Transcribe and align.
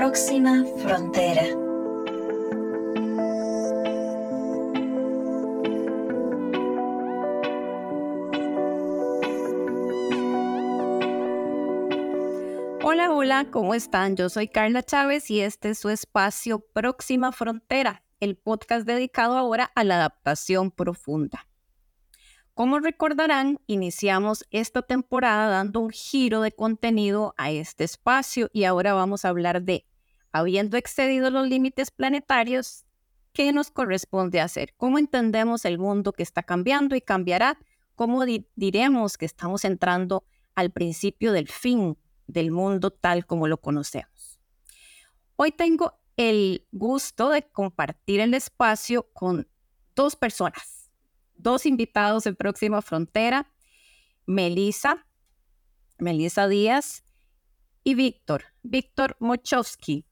próxima 0.00 0.64
frontera. 0.78 1.42
Hola, 12.82 13.12
hola, 13.12 13.46
¿cómo 13.50 13.74
están? 13.74 14.16
Yo 14.16 14.30
soy 14.30 14.48
Carla 14.48 14.82
Chávez 14.82 15.30
y 15.30 15.42
este 15.42 15.68
es 15.68 15.78
su 15.78 15.90
espacio 15.90 16.60
Próxima 16.72 17.30
Frontera, 17.30 18.02
el 18.20 18.38
podcast 18.38 18.86
dedicado 18.86 19.36
ahora 19.36 19.70
a 19.74 19.84
la 19.84 19.96
adaptación 19.96 20.70
profunda. 20.70 21.46
Como 22.54 22.78
recordarán, 22.78 23.60
iniciamos 23.66 24.46
esta 24.50 24.80
temporada 24.80 25.48
dando 25.48 25.80
un 25.80 25.90
giro 25.90 26.40
de 26.40 26.52
contenido 26.52 27.34
a 27.36 27.50
este 27.50 27.84
espacio 27.84 28.48
y 28.52 28.64
ahora 28.64 28.92
vamos 28.92 29.24
a 29.24 29.28
hablar 29.28 29.62
de, 29.62 29.89
habiendo 30.32 30.76
excedido 30.76 31.30
los 31.30 31.48
límites 31.48 31.90
planetarios, 31.90 32.84
¿qué 33.32 33.52
nos 33.52 33.70
corresponde 33.70 34.40
hacer? 34.40 34.74
¿Cómo 34.76 34.98
entendemos 34.98 35.64
el 35.64 35.78
mundo 35.78 36.12
que 36.12 36.22
está 36.22 36.42
cambiando 36.42 36.96
y 36.96 37.00
cambiará? 37.00 37.58
¿Cómo 37.94 38.24
diremos 38.56 39.18
que 39.18 39.26
estamos 39.26 39.64
entrando 39.64 40.24
al 40.54 40.70
principio 40.70 41.32
del 41.32 41.48
fin 41.48 41.96
del 42.26 42.50
mundo 42.50 42.90
tal 42.90 43.26
como 43.26 43.48
lo 43.48 43.60
conocemos? 43.60 44.40
Hoy 45.36 45.52
tengo 45.52 46.00
el 46.16 46.66
gusto 46.70 47.30
de 47.30 47.42
compartir 47.42 48.20
el 48.20 48.34
espacio 48.34 49.10
con 49.12 49.48
dos 49.94 50.16
personas 50.16 50.80
dos 51.42 51.66
invitados 51.66 52.26
en 52.26 52.36
Próxima 52.36 52.82
Frontera, 52.82 53.50
Melisa, 54.26 55.06
Melisa 55.98 56.48
Díaz 56.48 57.04
y 57.82 57.94
Víctor, 57.94 58.44
Víctor 58.62 59.16
Mochowski. 59.20 60.06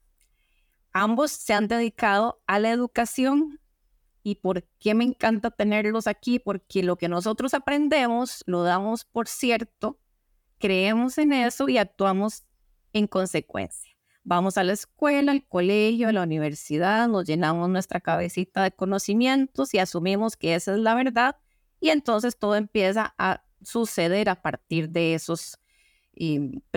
Ambos 0.93 1.31
se 1.33 1.55
han 1.55 1.69
dedicado 1.69 2.43
a 2.47 2.59
la 2.59 2.71
educación 2.71 3.61
y 4.23 4.37
por 4.37 4.65
qué 4.79 4.95
me 4.95 5.05
encanta 5.05 5.51
tenerlos 5.51 6.07
aquí, 6.07 6.39
porque 6.39 6.83
lo 6.83 6.97
que 6.97 7.09
nosotros 7.09 7.55
aprendemos 7.55 8.43
lo 8.47 8.63
damos 8.63 9.05
por 9.05 9.29
cierto, 9.29 9.99
creemos 10.59 11.19
en 11.19 11.33
eso 11.33 11.69
y 11.69 11.79
actuamos 11.79 12.45
en 12.93 13.07
consecuencia. 13.07 13.93
Vamos 14.25 14.59
a 14.59 14.65
la 14.65 14.75
escuela, 14.75 15.33
al 15.33 15.47
colegio, 15.47 16.09
a 16.09 16.13
la 16.13 16.23
universidad, 16.23 17.09
nos 17.09 17.25
llenamos 17.25 17.71
nuestra 17.71 18.01
cabecita 18.01 18.63
de 18.63 18.73
conocimientos 18.73 19.73
y 19.73 19.79
asumimos 19.79 20.37
que 20.37 20.55
esa 20.55 20.75
es 20.75 20.79
la 20.79 20.95
verdad 20.95 21.37
y 21.81 21.91
entonces 21.91 22.39
todo 22.39 22.55
empieza 22.57 23.15
a 23.17 23.43
suceder 23.63 24.29
a 24.29 24.43
partir 24.43 24.91
de 24.91 25.15
esos 25.15 25.59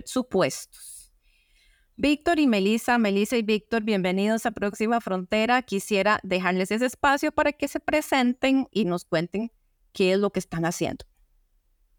supuestos. 0.06 1.00
Víctor 1.97 2.39
y 2.39 2.47
Melissa, 2.47 2.97
Melissa 2.97 3.38
y 3.38 3.44
Víctor, 3.44 3.84
bienvenidos 3.84 4.45
a 4.45 4.52
Próxima 4.52 5.02
Frontera. 5.02 5.61
Quisiera 5.61 6.20
dejarles 6.23 6.72
ese 6.72 6.86
espacio 6.86 7.31
para 7.31 7.52
que 7.52 7.67
se 7.67 7.80
presenten 7.80 8.67
y 8.72 8.86
nos 8.86 9.03
cuenten 9.06 9.52
qué 9.92 10.14
es 10.14 10.20
lo 10.20 10.31
que 10.31 10.39
están 10.39 10.66
haciendo. 10.66 11.06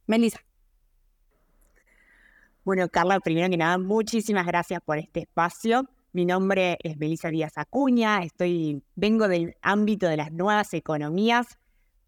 Melissa. 0.06 0.40
Bueno, 2.64 2.88
Carla, 2.88 3.20
primero 3.20 3.50
que 3.50 3.56
nada, 3.56 3.76
muchísimas 3.76 4.46
gracias 4.46 4.80
por 4.80 4.98
este 4.98 5.20
espacio. 5.20 5.88
Mi 6.12 6.24
nombre 6.24 6.78
es 6.82 6.96
Melissa 6.96 7.28
Díaz 7.28 7.52
Acuña, 7.56 8.22
estoy, 8.22 8.82
vengo 8.94 9.28
del 9.28 9.56
ámbito 9.62 10.08
de 10.08 10.16
las 10.16 10.32
nuevas 10.32 10.72
economías. 10.74 11.58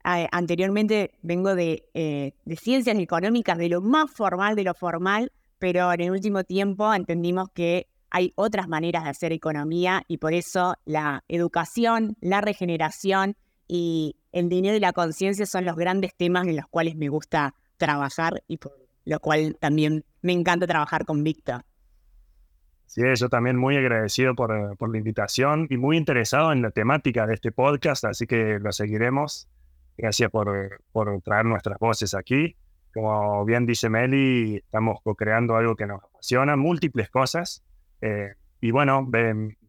anteriormente 0.03 1.13
vengo 1.23 1.55
de, 1.55 1.89
eh, 1.95 2.35
de 2.45 2.57
ciencias 2.57 2.99
económicas, 2.99 3.59
de 3.59 3.69
lo 3.69 3.81
más 3.81 4.11
formal 4.11 4.57
de 4.57 4.65
lo 4.65 4.75
formal, 4.75 5.33
pero 5.65 5.91
en 5.95 6.01
el 6.03 6.11
último 6.11 6.45
tiempo 6.45 6.93
entendimos 6.93 7.49
que 7.55 7.89
hay 8.11 8.35
otras 8.37 8.69
maneras 8.69 9.05
de 9.05 9.09
hacer 9.09 9.33
economía 9.33 10.03
y 10.09 10.19
por 10.19 10.35
eso 10.35 10.75
la 10.85 11.25
educación, 11.27 12.19
la 12.21 12.43
regeneración 12.43 13.35
y 13.67 14.15
el 14.31 14.51
dinero 14.51 14.77
y 14.77 14.81
la 14.81 14.93
conciencia 14.93 15.47
son 15.47 15.65
los 15.65 15.75
grandes 15.75 16.15
temas 16.15 16.47
en 16.47 16.57
los 16.57 16.67
cuales 16.67 16.97
me 16.97 17.09
gusta 17.09 17.55
trabajar 17.79 18.43
y 18.47 18.59
por 18.59 18.73
lo 19.07 19.19
cual 19.21 19.57
también 19.59 20.05
me 20.21 20.35
encanta 20.35 20.67
trabajar 20.67 21.07
con 21.07 21.25
Víctor. 21.25 21.63
Sí, 22.85 23.01
yo 23.15 23.31
también 23.31 23.57
muy 23.57 23.79
agradecido 23.79 24.35
por, 24.35 24.55
eh, 24.55 24.77
por, 24.77 24.93
la 24.93 24.99
invitación 24.99 25.67
y 25.71 25.79
muy 25.79 25.97
interesado 25.97 26.53
en 26.53 26.61
la 26.61 26.73
temática 26.73 27.27
de 27.27 27.33
este 27.33 27.53
podcast, 27.53 28.05
así 28.05 28.27
que 28.27 28.59
lo 28.61 28.71
seguiremos. 28.71 29.49
Gracias 29.97 30.31
por, 30.31 30.79
por 30.93 31.23
traer 31.23 31.47
nuestras 31.47 31.79
voces 31.79 32.13
aquí. 32.13 32.55
Como 32.95 33.45
bien 33.45 33.67
dice 33.67 33.91
Meli, 33.91 34.57
estamos 34.57 35.01
co-creando 35.03 35.57
algo 35.57 35.75
que 35.75 35.85
nos 35.85 36.03
apasiona, 36.05 36.55
múltiples 36.55 37.11
cosas. 37.11 37.65
Eh, 38.01 38.35
y 38.61 38.71
bueno, 38.71 39.11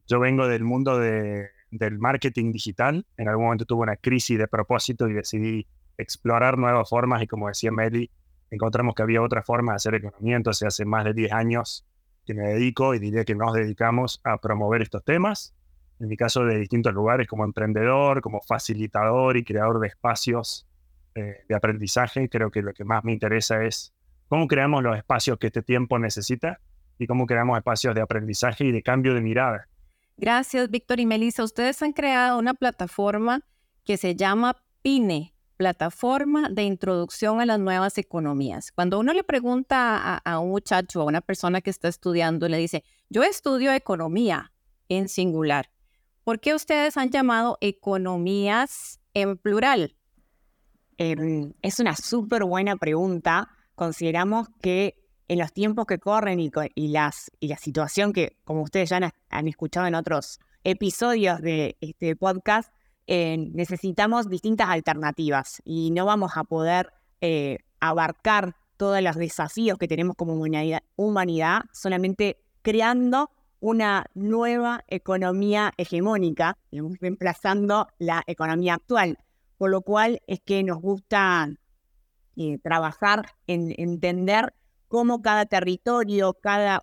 yo 0.08 0.20
vengo 0.20 0.48
del 0.48 0.64
mundo 0.64 1.00
de, 1.00 1.50
del 1.72 1.98
marketing 1.98 2.52
digital. 2.52 3.04
En 3.18 3.28
algún 3.28 3.46
momento 3.46 3.66
tuve 3.66 3.82
una 3.82 3.98
crisis 3.98 4.38
de 4.38 4.48
propósito 4.48 5.08
y 5.10 5.14
decidí 5.14 5.68
explorar 5.98 6.60
nuevas 6.60 6.88
formas 6.88 7.24
y 7.24 7.28
como 7.28 7.48
decía 7.48 7.72
Meli, 7.72 8.12
encontramos 8.52 8.94
que 8.94 9.02
había 9.02 9.24
otra 9.24 9.42
forma 9.42 9.72
de 9.72 9.78
hacer 9.78 9.96
economía, 9.96 10.36
entonces 10.36 10.68
hace 10.68 10.86
más 10.86 11.04
de 11.06 11.14
10 11.14 11.32
años 11.32 11.84
que 12.26 12.36
me 12.36 12.44
dedico 12.44 12.94
y 12.94 13.00
diría 13.00 13.26
que 13.26 13.34
nos 13.34 13.54
dedicamos 13.54 14.22
a 14.24 14.38
promover 14.38 14.82
estos 14.82 15.04
temas, 15.04 15.56
en 16.00 16.10
mi 16.10 16.18
caso 16.18 16.46
de 16.46 16.60
distintos 16.60 16.94
lugares 16.94 17.28
como 17.28 17.44
emprendedor, 17.44 18.22
como 18.22 18.42
facilitador 18.42 19.38
y 19.38 19.44
creador 19.44 19.80
de 19.80 19.88
espacios 19.88 20.68
eh, 21.16 21.46
de 21.48 21.56
aprendizaje, 21.56 22.28
creo 22.28 22.52
que 22.52 22.62
lo 22.62 22.74
que 22.74 22.84
más 22.84 23.04
me 23.06 23.14
interesa 23.14 23.64
es 23.64 23.94
cómo 24.28 24.48
creamos 24.48 24.84
los 24.84 24.98
espacios 24.98 25.38
que 25.38 25.48
este 25.48 25.62
tiempo 25.62 25.98
necesita 25.98 26.60
y 27.00 27.08
cómo 27.08 27.26
creamos 27.26 27.58
espacios 27.58 27.96
de 27.96 28.02
aprendizaje 28.02 28.66
y 28.66 28.72
de 28.74 28.84
cambio 28.84 29.14
de 29.14 29.22
mirada. 29.22 29.70
Gracias, 30.18 30.70
Víctor 30.70 31.00
y 31.00 31.06
Melissa. 31.06 31.44
Ustedes 31.44 31.82
han 31.82 31.94
creado 31.94 32.38
una 32.38 32.54
plataforma 32.54 33.42
que 33.86 33.96
se 33.96 34.16
llama 34.16 34.58
PINE, 34.82 35.34
plataforma 35.56 36.50
de 36.50 36.64
introducción 36.64 37.40
a 37.40 37.46
las 37.46 37.60
nuevas 37.60 37.98
economías. 37.98 38.72
Cuando 38.74 39.00
uno 39.00 39.14
le 39.14 39.24
pregunta 39.24 40.18
a, 40.18 40.40
un 40.40 40.50
muchacho, 40.50 41.02
a 41.02 41.06
una 41.06 41.22
persona 41.22 41.62
que 41.62 41.70
está 41.70 41.88
estudiando, 41.88 42.50
le 42.50 42.58
dice, 42.58 42.84
yo 43.10 43.24
estudio 43.24 43.72
economía 43.72 44.52
en 44.90 45.08
singular. 45.08 45.70
¿Por 46.24 46.40
qué 46.40 46.54
ustedes 46.56 46.98
han 46.98 47.10
llamado 47.10 47.58
economías 47.62 49.00
en 49.14 49.38
plural? 49.38 49.96
Em, 50.98 51.54
es 51.62 51.80
una 51.80 51.96
súper 51.96 52.44
buena 52.44 52.76
pregunta. 52.76 53.50
Consideramos 53.76 54.48
que 54.62 54.96
en 55.28 55.40
los 55.40 55.52
tiempos 55.52 55.86
que 55.86 55.98
corren 55.98 56.40
y, 56.40 56.52
la 56.88 57.12
situación 57.58 58.14
que, 58.14 58.38
como 58.44 58.62
ustedes 58.62 58.90
ya 58.90 59.12
han 59.30 59.48
escuchado 59.48 59.88
en 59.88 59.96
otros 59.96 60.40
episodios 60.64 61.42
de 61.42 61.78
este 61.82 62.16
podcast, 62.16 62.72
eh, 63.08 63.38
necesitamos 63.38 64.30
distintas 64.30 64.70
alternativas 64.70 65.62
y 65.64 65.92
no 65.92 66.06
vamos 66.06 66.32
a 66.36 66.44
poder 66.44 66.92
eh, 67.22 67.60
abarcar 67.80 68.56
todos 68.78 69.02
los 69.02 69.16
desafíos 69.16 69.78
que 69.78 69.88
tenemos 69.88 70.16
como 70.16 70.34
humanidad, 70.34 71.62
solamente 71.72 72.38
creando 72.62 73.30
una 73.60 74.06
nueva 74.16 74.84
economía 74.88 75.72
hegemónica, 75.78 76.58
reemplazando 77.00 77.88
la 78.00 78.24
economía 78.28 78.76
actual. 78.76 79.18
Por 79.58 79.70
lo 79.70 79.82
cual 79.82 80.22
es 80.28 80.40
que 80.42 80.64
nos 80.64 80.82
gusta 80.82 81.50
eh, 82.36 82.60
trabajar 82.60 83.32
en 83.48 83.74
entender 83.78 84.54
cómo 84.88 85.22
cada 85.22 85.46
territorio, 85.46 86.34
cada, 86.34 86.82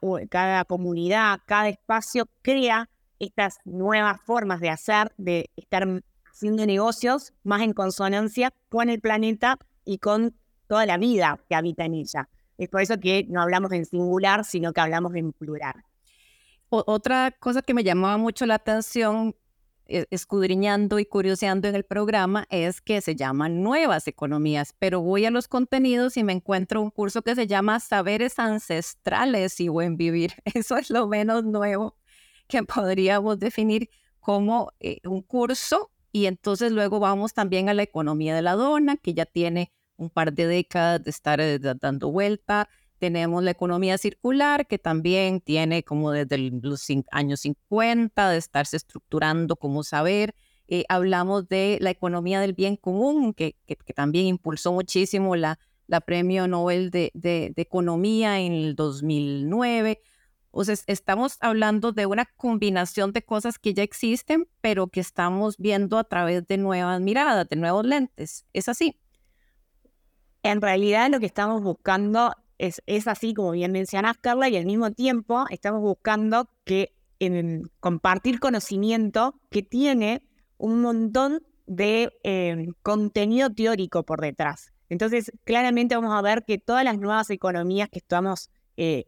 comunidad, 0.66 1.40
cada 1.46 1.68
espacio 1.68 2.28
crea 2.42 2.88
estas 3.18 3.58
nuevas 3.64 4.20
formas 4.22 4.60
de 4.60 4.70
hacer, 4.70 5.12
de 5.16 5.50
estar 5.56 5.86
haciendo 6.30 6.66
negocios 6.66 7.32
más 7.42 7.62
en 7.62 7.72
consonancia 7.72 8.52
con 8.68 8.88
el 8.88 9.00
planeta 9.00 9.58
y 9.84 9.98
con 9.98 10.34
toda 10.66 10.86
la 10.86 10.96
vida 10.96 11.38
que 11.48 11.54
habita 11.54 11.84
en 11.84 11.94
ella. 11.94 12.28
Es 12.58 12.68
por 12.68 12.82
eso 12.82 12.98
que 12.98 13.26
no 13.28 13.42
hablamos 13.42 13.72
en 13.72 13.84
singular, 13.84 14.44
sino 14.44 14.72
que 14.72 14.80
hablamos 14.80 15.14
en 15.14 15.32
plural. 15.32 15.84
otra 16.68 17.30
cosa 17.38 17.62
que 17.62 17.74
me 17.74 17.84
llamaba 17.84 18.16
mucho 18.16 18.46
la 18.46 18.54
atención 18.54 19.36
escudriñando 20.10 20.98
y 20.98 21.06
curioseando 21.06 21.68
en 21.68 21.74
el 21.74 21.84
programa 21.84 22.46
es 22.50 22.80
que 22.80 23.00
se 23.00 23.14
llaman 23.14 23.62
nuevas 23.62 24.08
economías, 24.08 24.74
pero 24.78 25.00
voy 25.00 25.26
a 25.26 25.30
los 25.30 25.48
contenidos 25.48 26.16
y 26.16 26.24
me 26.24 26.32
encuentro 26.32 26.80
un 26.80 26.90
curso 26.90 27.22
que 27.22 27.34
se 27.34 27.46
llama 27.46 27.80
Saberes 27.80 28.38
Ancestrales 28.38 29.60
y 29.60 29.68
Buen 29.68 29.96
Vivir. 29.96 30.32
Eso 30.54 30.76
es 30.76 30.90
lo 30.90 31.06
menos 31.08 31.44
nuevo 31.44 31.96
que 32.48 32.62
podríamos 32.62 33.38
definir 33.38 33.90
como 34.20 34.72
eh, 34.80 35.00
un 35.04 35.22
curso 35.22 35.90
y 36.12 36.26
entonces 36.26 36.72
luego 36.72 37.00
vamos 37.00 37.32
también 37.32 37.68
a 37.68 37.74
la 37.74 37.82
economía 37.82 38.34
de 38.34 38.42
la 38.42 38.52
dona, 38.52 38.96
que 38.96 39.14
ya 39.14 39.24
tiene 39.24 39.72
un 39.96 40.10
par 40.10 40.32
de 40.32 40.46
décadas 40.46 41.02
de 41.02 41.10
estar 41.10 41.40
eh, 41.40 41.58
dando 41.58 42.10
vuelta. 42.10 42.68
Tenemos 43.02 43.42
la 43.42 43.50
economía 43.50 43.98
circular, 43.98 44.68
que 44.68 44.78
también 44.78 45.40
tiene 45.40 45.82
como 45.82 46.12
desde 46.12 46.38
los 46.38 46.86
años 47.10 47.40
50 47.40 48.30
de 48.30 48.38
estarse 48.38 48.76
estructurando 48.76 49.56
como 49.56 49.82
saber. 49.82 50.36
Eh, 50.68 50.84
hablamos 50.88 51.48
de 51.48 51.78
la 51.80 51.90
economía 51.90 52.40
del 52.40 52.52
bien 52.52 52.76
común, 52.76 53.34
que, 53.34 53.56
que, 53.66 53.74
también 53.92 54.26
impulsó 54.26 54.72
muchísimo 54.72 55.34
la, 55.34 55.58
la 55.88 56.00
Premio 56.00 56.46
Nobel 56.46 56.92
de, 56.92 57.10
de, 57.14 57.52
de, 57.56 57.62
Economía 57.62 58.38
en 58.38 58.52
el 58.52 58.76
2009. 58.76 60.00
O 60.52 60.62
sea, 60.62 60.76
estamos 60.86 61.38
hablando 61.40 61.90
de 61.90 62.06
una 62.06 62.26
combinación 62.36 63.12
de 63.12 63.24
cosas 63.24 63.58
que 63.58 63.74
ya 63.74 63.82
existen, 63.82 64.46
pero 64.60 64.86
que 64.86 65.00
estamos 65.00 65.56
viendo 65.58 65.98
a 65.98 66.04
través 66.04 66.46
de 66.46 66.56
nuevas 66.56 67.00
miradas, 67.00 67.48
de 67.48 67.56
nuevos 67.56 67.84
lentes. 67.84 68.46
¿Es 68.52 68.68
así? 68.68 68.96
En 70.44 70.60
realidad 70.60 71.10
lo 71.10 71.18
que 71.18 71.26
estamos 71.26 71.64
buscando 71.64 72.32
es, 72.62 72.80
es 72.86 73.08
así, 73.08 73.34
como 73.34 73.50
bien 73.50 73.72
mencionas, 73.72 74.16
Carla, 74.18 74.48
y 74.48 74.56
al 74.56 74.66
mismo 74.66 74.92
tiempo 74.92 75.46
estamos 75.50 75.80
buscando 75.80 76.48
que 76.64 76.94
en, 77.18 77.68
compartir 77.80 78.38
conocimiento 78.38 79.34
que 79.50 79.64
tiene 79.64 80.22
un 80.58 80.80
montón 80.80 81.42
de 81.66 82.12
eh, 82.22 82.68
contenido 82.82 83.50
teórico 83.50 84.04
por 84.04 84.20
detrás. 84.20 84.72
Entonces, 84.88 85.32
claramente 85.42 85.96
vamos 85.96 86.14
a 86.14 86.22
ver 86.22 86.44
que 86.44 86.58
todas 86.58 86.84
las 86.84 86.98
nuevas 86.98 87.30
economías 87.30 87.88
que 87.88 87.98
estamos 87.98 88.48
eh, 88.76 89.06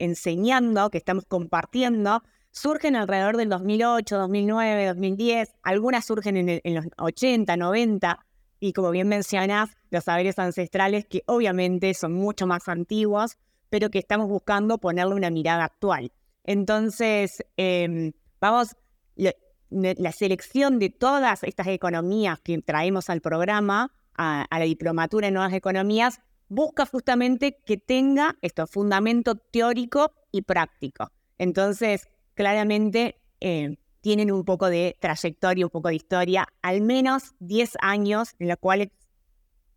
enseñando, 0.00 0.90
que 0.90 0.98
estamos 0.98 1.26
compartiendo, 1.26 2.24
surgen 2.50 2.96
alrededor 2.96 3.36
del 3.36 3.50
2008, 3.50 4.18
2009, 4.18 4.86
2010, 4.86 5.54
algunas 5.62 6.04
surgen 6.04 6.36
en, 6.38 6.60
en, 6.64 6.74
los 6.74 6.86
80, 6.98 7.56
90, 7.56 8.25
y 8.60 8.72
como 8.72 8.90
bien 8.90 9.08
mencionas, 9.08 9.70
los 9.90 10.04
saberes 10.04 10.38
ancestrales 10.38 11.06
que 11.06 11.22
obviamente 11.26 11.92
son 11.94 12.14
mucho 12.14 12.46
más 12.46 12.68
antiguos, 12.68 13.36
pero 13.68 13.90
que 13.90 13.98
estamos 13.98 14.28
buscando 14.28 14.78
ponerle 14.78 15.14
una 15.14 15.30
mirada 15.30 15.64
actual. 15.64 16.12
Entonces, 16.44 17.44
eh, 17.56 18.12
vamos, 18.40 18.76
la, 19.16 19.32
la 19.70 20.12
selección 20.12 20.78
de 20.78 20.90
todas 20.90 21.42
estas 21.42 21.66
economías 21.66 22.38
que 22.40 22.58
traemos 22.62 23.10
al 23.10 23.20
programa, 23.20 23.92
a, 24.14 24.42
a 24.42 24.58
la 24.58 24.64
diplomatura 24.64 25.28
en 25.28 25.34
nuevas 25.34 25.52
economías, 25.52 26.20
busca 26.48 26.86
justamente 26.86 27.58
que 27.66 27.76
tenga 27.76 28.36
esto, 28.40 28.66
fundamento 28.66 29.34
teórico 29.34 30.12
y 30.30 30.42
práctico. 30.42 31.10
Entonces, 31.38 32.08
claramente 32.34 33.20
eh, 33.40 33.76
tienen 34.06 34.30
un 34.30 34.44
poco 34.44 34.70
de 34.70 34.96
trayectoria, 35.00 35.66
un 35.66 35.70
poco 35.70 35.88
de 35.88 35.96
historia, 35.96 36.46
al 36.62 36.80
menos 36.80 37.34
10 37.40 37.72
años 37.80 38.36
en 38.38 38.46
los 38.46 38.56
cuales 38.58 38.90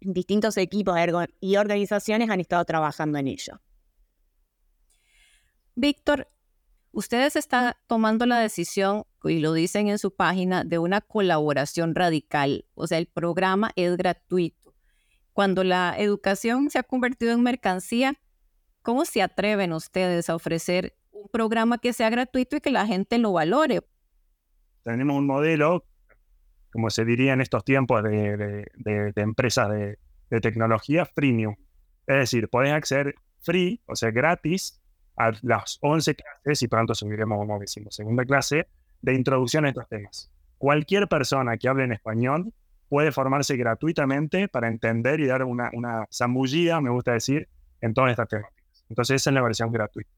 distintos 0.02 0.56
equipos 0.58 0.96
y 1.40 1.56
organizaciones 1.56 2.30
han 2.30 2.40
estado 2.40 2.64
trabajando 2.64 3.18
en 3.18 3.28
ello. 3.28 3.60
Víctor, 5.74 6.30
ustedes 6.92 7.38
están 7.38 7.74
tomando 7.88 8.28
la 8.28 8.38
decisión, 8.38 9.06
y 9.24 9.40
lo 9.40 9.52
dicen 9.54 9.88
en 9.88 9.98
su 9.98 10.14
página, 10.16 10.64
de 10.64 10.78
una 10.78 11.02
colaboración 11.02 11.96
radical. 11.96 12.66
O 12.76 12.86
sea, 12.86 13.00
el 13.00 13.08
programa 13.08 13.72
es 13.76 13.98
gratuito 13.98 14.76
cuando 15.34 15.64
la 15.64 15.96
educación 15.98 16.70
se 16.70 16.78
ha 16.78 16.84
convertido 16.84 17.32
en 17.32 17.42
mercancía, 17.42 18.14
¿cómo 18.84 19.06
se 19.06 19.24
atreven 19.24 19.74
ustedes 19.74 20.30
a 20.30 20.36
ofrecer 20.36 20.96
un 21.10 21.30
programa 21.30 21.80
que 21.80 21.94
sea 21.94 22.12
gratuito 22.12 22.58
y 22.58 22.62
que 22.62 22.70
la 22.70 22.86
gente 22.86 23.18
lo 23.18 23.32
valore? 23.32 23.82
Tenemos 24.84 25.18
un 25.18 25.26
modelo, 25.26 25.86
como 26.72 26.90
se 26.90 27.06
diría 27.06 27.34
en 27.34 27.42
estos 27.42 27.64
tiempos 27.64 28.04
de, 28.04 28.66
empresas 29.16 29.70
de, 29.70 29.98
tecnología, 30.42 31.06
freemium. 31.06 31.56
Es 32.08 32.16
decir, 32.16 32.50
podés 32.50 32.74
acceder 32.74 33.16
free, 33.42 33.82
o 33.86 33.96
sea, 33.96 34.12
gratis, 34.12 34.82
a 35.18 35.32
las 35.42 35.78
11 35.82 36.16
clases, 36.16 36.62
y 36.64 36.68
pronto 36.68 36.96
subiremos, 36.96 37.38
como 37.38 37.60
decimos, 37.60 37.96
segunda 37.96 38.24
clase, 38.26 38.68
de 39.02 39.14
introducción 39.14 39.66
a 39.66 39.70
estos 39.70 39.88
temas. 39.88 40.32
Cualquier 40.58 41.08
persona 41.08 41.58
que 41.58 41.68
hable 41.68 41.84
en 41.84 41.94
español 41.94 42.54
puede 42.90 43.12
formarse 43.12 43.56
gratuitamente 43.56 44.48
para 44.48 44.68
entender 44.68 45.20
y 45.20 45.28
dar 45.28 45.44
una, 45.44 45.70
una 45.74 46.08
zambullida, 46.12 46.82
me 46.82 46.90
gusta 46.90 47.14
decir, 47.14 47.48
en 47.82 47.94
todas 47.94 48.12
estas 48.12 48.28
temáticas. 48.28 48.86
Entonces, 48.90 49.18
esa 49.18 49.30
es 49.30 49.34
la 49.34 49.42
versión 49.42 49.72
gratuita. 49.72 50.10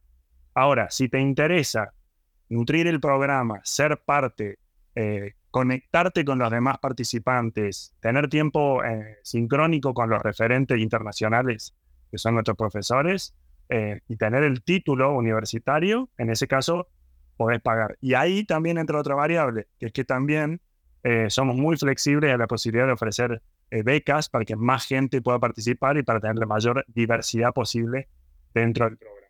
Ahora, 0.53 0.89
si 0.89 1.09
te 1.09 1.19
interesa 1.19 1.93
nutrir 2.51 2.87
el 2.87 2.99
programa, 2.99 3.61
ser 3.63 4.01
parte, 4.05 4.59
eh, 4.95 5.33
conectarte 5.49 6.25
con 6.25 6.37
los 6.37 6.51
demás 6.51 6.77
participantes, 6.79 7.95
tener 8.01 8.29
tiempo 8.29 8.83
eh, 8.83 9.17
sincrónico 9.23 9.93
con 9.93 10.09
los 10.09 10.21
referentes 10.21 10.77
internacionales, 10.77 11.73
que 12.11 12.17
son 12.17 12.33
nuestros 12.33 12.57
profesores, 12.57 13.33
eh, 13.69 14.01
y 14.09 14.17
tener 14.17 14.43
el 14.43 14.63
título 14.63 15.15
universitario, 15.15 16.09
en 16.17 16.29
ese 16.29 16.47
caso, 16.47 16.89
podés 17.37 17.61
pagar. 17.61 17.97
Y 18.01 18.15
ahí 18.15 18.43
también 18.43 18.77
entra 18.77 18.99
otra 18.99 19.15
variable, 19.15 19.67
que 19.79 19.87
es 19.87 19.93
que 19.93 20.03
también 20.03 20.61
somos 21.29 21.55
muy 21.55 21.77
flexibles 21.77 22.31
a 22.31 22.37
la 22.37 22.45
posibilidad 22.45 22.85
de 22.85 22.93
ofrecer 22.93 23.41
becas 23.71 24.29
para 24.29 24.45
que 24.45 24.55
más 24.55 24.85
gente 24.85 25.19
pueda 25.19 25.39
participar 25.39 25.97
y 25.97 26.03
para 26.03 26.19
tener 26.19 26.35
la 26.35 26.45
mayor 26.45 26.85
diversidad 26.89 27.53
posible 27.53 28.07
dentro 28.53 28.85
del 28.85 28.97
programa. 28.97 29.20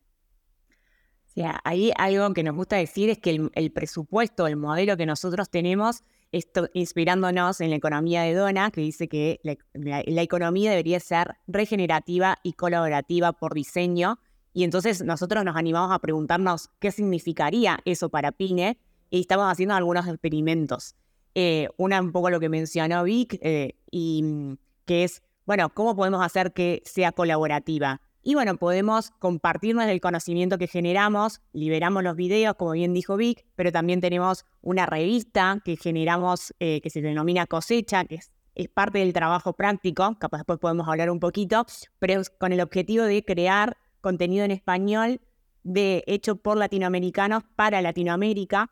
Ahí 1.63 1.92
algo 1.98 2.33
que 2.33 2.44
nos 2.44 2.56
gusta 2.56 2.75
decir 2.75 3.10
es 3.10 3.18
que 3.18 3.50
el, 3.54 3.72
presupuesto, 3.72 4.48
el 4.48 4.57
modelo 4.57 4.98
que 4.98 5.06
nosotros 5.06 5.50
tenemos, 5.50 6.04
esto, 6.31 6.69
inspirándonos 6.74 7.62
en 7.62 7.69
la 7.69 7.75
economía 7.75 8.24
de 8.24 8.33
Dona, 8.33 8.72
que 8.72 8.81
dice 8.81 9.07
que 9.07 9.39
la, 9.44 10.01
economía 10.22 10.72
debería 10.72 11.00
ser 11.00 11.36
regenerativa 11.48 12.38
y 12.44 12.54
colaborativa 12.54 13.33
por 13.33 13.54
diseño. 13.54 14.19
Y 14.54 14.63
entonces 14.66 15.04
nosotros 15.04 15.45
nos 15.45 15.56
animamos 15.56 15.92
a 15.92 16.00
preguntarnos 16.00 16.69
qué 16.80 16.92
significaría 16.92 17.80
eso 17.86 18.10
para 18.10 18.31
PINE 18.31 18.78
y 19.10 19.22
estamos 19.22 19.50
haciendo 19.50 19.75
algunos 19.75 20.07
experimentos. 20.07 20.95
Eh, 21.33 21.69
una 21.78 22.01
un 22.01 22.12
poco 22.12 22.30
lo 22.30 22.42
que 22.42 22.50
mencionó 22.50 23.04
Vic, 23.06 23.39
eh, 23.42 23.75
y 23.89 24.22
mm, 24.24 24.57
que 24.86 25.06
es, 25.06 25.24
bueno, 25.45 25.69
¿cómo 25.69 25.95
podemos 25.95 26.24
hacer 26.25 26.51
que 26.51 26.81
sea 26.86 27.13
colaborativa? 27.13 28.01
Y 28.23 28.35
bueno, 28.35 28.56
podemos 28.57 29.09
compartirnos 29.18 29.85
el 29.85 30.00
conocimiento 30.00 30.59
que 30.59 30.68
generamos, 30.68 31.41
liberamos 31.53 32.03
los 32.03 32.15
videos, 32.15 32.56
como 32.56 32.71
bien 32.71 32.94
dijo 32.94 33.18
Vic, 33.18 33.45
pero 33.56 33.71
también 33.71 34.00
tenemos 34.00 34.45
una 34.62 34.85
revista 34.85 35.59
que 35.65 35.75
generamos 35.75 36.53
eh, 36.59 36.81
que 36.81 36.91
se 36.91 37.01
denomina 37.01 37.47
Cosecha, 37.47 38.06
que 38.06 38.15
es, 38.15 38.31
parte 38.75 39.00
del 39.00 39.12
trabajo 39.12 39.53
práctico, 39.53 40.15
capaz 40.19 40.39
después 40.39 40.59
podemos 40.59 40.88
hablar 40.88 41.09
un 41.09 41.19
poquito, 41.19 41.65
pero 41.97 42.21
con 42.38 42.53
el 42.53 42.62
objetivo 42.62 43.06
de 43.06 43.25
crear 43.25 43.75
contenido 44.01 44.45
en 44.45 44.51
español 44.51 45.19
de, 45.63 46.03
hecho 46.06 46.35
por 46.35 46.57
latinoamericanos 46.57 47.44
para 47.56 47.81
Latinoamérica, 47.81 48.69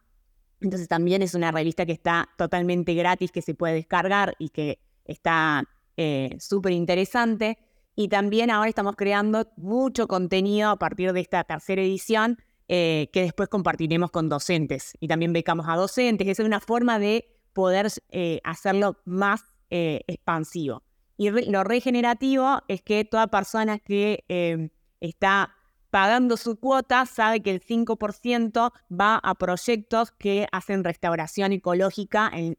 entonces 0.62 0.88
también 0.88 1.22
es 1.22 1.34
una 1.34 1.52
revista 1.52 1.88
que 1.88 1.94
está 1.94 2.30
totalmente 2.38 2.94
gratis, 2.94 3.32
que 3.32 3.42
se 3.42 3.56
puede 3.56 3.76
descargar 3.76 4.36
y 4.38 4.50
que 4.50 4.80
está 5.06 5.64
eh, 5.98 6.36
súper 6.40 6.74
interesante. 6.74 7.58
Y 8.00 8.08
también 8.08 8.50
ahora 8.50 8.70
estamos 8.70 8.96
creando 8.96 9.52
mucho 9.58 10.08
contenido 10.08 10.70
a 10.70 10.80
partir 10.80 11.12
de 11.12 11.20
esta 11.20 11.44
tercera 11.44 11.82
edición 11.82 12.38
eh, 12.70 13.10
que 13.12 13.24
después 13.24 13.50
compartiremos 13.50 14.10
con 14.10 14.30
docentes. 14.30 14.94
Y 15.02 15.10
también 15.10 15.34
becamos 15.34 15.68
a 15.68 15.76
docentes. 15.76 16.26
Esa 16.26 16.44
es 16.44 16.48
una 16.48 16.62
forma 16.62 16.98
de 16.98 17.28
poder 17.52 17.90
eh, 18.12 18.40
hacerlo 18.46 18.96
más 19.04 19.44
expansivo. 19.70 20.82
Y 21.18 21.30
lo 21.52 21.66
regenerativo 21.66 22.62
es 22.70 22.82
que 22.82 23.04
toda 23.04 23.28
persona 23.28 23.80
que 23.80 24.24
está 25.02 25.54
pagando 25.90 26.38
su 26.38 26.60
cuota, 26.60 27.06
sabe 27.06 27.42
que 27.42 27.52
el 27.52 27.62
5% 27.62 28.72
va 28.90 29.18
a 29.18 29.36
proyectos 29.36 30.12
que 30.12 30.48
hacen 30.52 30.84
restauración 30.84 31.52
ecológica 31.52 32.32
en, 32.34 32.58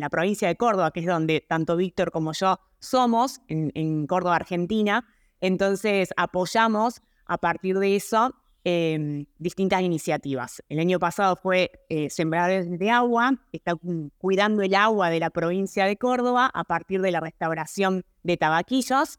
la 0.00 0.08
provincia 0.08 0.48
de 0.48 0.56
Córdoba, 0.56 0.90
que 0.90 1.00
es 1.00 1.06
donde 1.06 1.44
tanto 1.46 1.76
Víctor 1.76 2.10
como 2.10 2.32
yo 2.32 2.58
somos, 2.78 3.40
en, 3.48 4.06
Córdoba, 4.06 4.36
Argentina. 4.36 5.06
Entonces 5.40 6.10
apoyamos 6.16 7.02
a 7.26 7.38
partir 7.38 7.78
de 7.78 7.96
eso 7.96 8.34
em, 8.64 9.26
distintas 9.38 9.82
iniciativas. 9.82 10.62
El 10.68 10.80
año 10.80 10.98
pasado 10.98 11.36
fue 11.36 11.70
eh, 11.88 12.10
Sembradores 12.10 12.78
de 12.78 12.90
Agua, 12.90 13.34
está 13.52 13.74
cuidando 14.18 14.62
el 14.62 14.74
agua 14.74 15.10
de 15.10 15.20
la 15.20 15.30
provincia 15.30 15.84
de 15.84 15.96
Córdoba 15.96 16.50
a 16.52 16.64
partir 16.64 17.00
de 17.02 17.10
la 17.10 17.20
restauración 17.20 18.04
de 18.22 18.36
tabaquillos. 18.36 19.18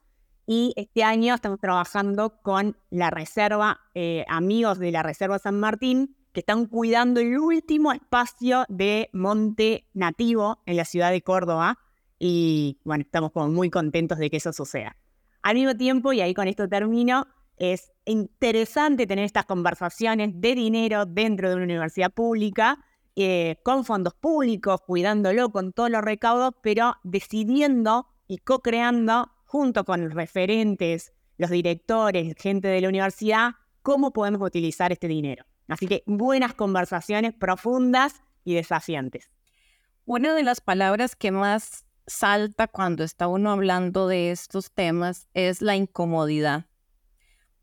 Y 0.54 0.74
este 0.76 1.06
año 1.06 1.34
estamos 1.34 1.62
trabajando 1.62 2.42
con 2.42 2.76
la 2.90 3.10
reserva, 3.10 3.80
eh, 3.94 4.26
amigos 4.28 4.80
de 4.80 4.92
la 4.92 5.02
Reserva 5.02 5.40
San 5.40 5.58
Martín, 5.58 6.18
que 6.34 6.42
están 6.42 6.66
cuidando 6.66 7.22
el 7.22 7.40
último 7.40 7.94
espacio 7.94 8.66
de 8.68 9.10
monte 9.14 9.86
nativo 9.94 10.60
en 10.66 10.76
la 10.76 10.84
ciudad 10.84 11.12
de 11.12 11.22
Córdoba. 11.22 11.80
Y 12.20 12.82
bueno, 12.84 13.04
estamos 13.04 13.32
como 13.32 13.48
muy 13.48 13.70
contentos 13.70 14.18
de 14.18 14.30
que 14.30 14.36
eso 14.36 14.52
suceda. 14.52 14.98
Al 15.42 15.56
mismo 15.56 15.78
tiempo, 15.78 16.12
y 16.12 16.20
ahí 16.20 16.34
con 16.34 16.50
esto 16.50 16.68
termino, 16.68 17.28
es 17.56 17.94
interesante 18.04 19.08
tener 19.08 19.24
estas 19.24 19.46
conversaciones 19.46 20.32
de 20.34 20.54
dinero 20.54 21.06
dentro 21.06 21.48
de 21.48 21.56
una 21.56 21.64
universidad 21.64 22.12
pública, 22.12 22.78
eh, 23.16 23.56
con 23.64 23.86
fondos 23.86 24.16
públicos, 24.16 24.82
cuidándolo 24.86 25.50
con 25.50 25.72
todos 25.72 25.90
los 25.90 26.02
recaudos, 26.02 26.56
pero 26.62 26.98
decidiendo 27.04 28.08
y 28.28 28.40
co-creando 28.40 29.32
junto 29.52 29.84
con 29.84 30.02
los 30.02 30.14
referentes, 30.14 31.12
los 31.38 31.50
directores, 31.50 32.36
gente 32.38 32.70
de 32.70 32.80
la 32.80 32.88
universidad, 32.88 33.56
cómo 33.82 34.14
podemos 34.14 34.42
utilizar 34.42 34.94
este 34.94 35.10
dinero. 35.10 35.44
Así 35.68 35.88
que 35.88 36.04
buenas 36.06 36.54
conversaciones 36.54 37.34
profundas 37.34 38.22
y 38.46 38.54
desafiantes. 38.54 39.30
Una 40.06 40.34
de 40.36 40.44
las 40.44 40.62
palabras 40.62 41.18
que 41.18 41.32
más 41.32 41.86
salta 42.08 42.70
cuando 42.70 43.04
está 43.04 43.28
uno 43.28 43.52
hablando 43.52 44.08
de 44.08 44.32
estos 44.32 44.72
temas 44.72 45.28
es 45.34 45.62
la 45.62 45.76
incomodidad. 45.76 46.68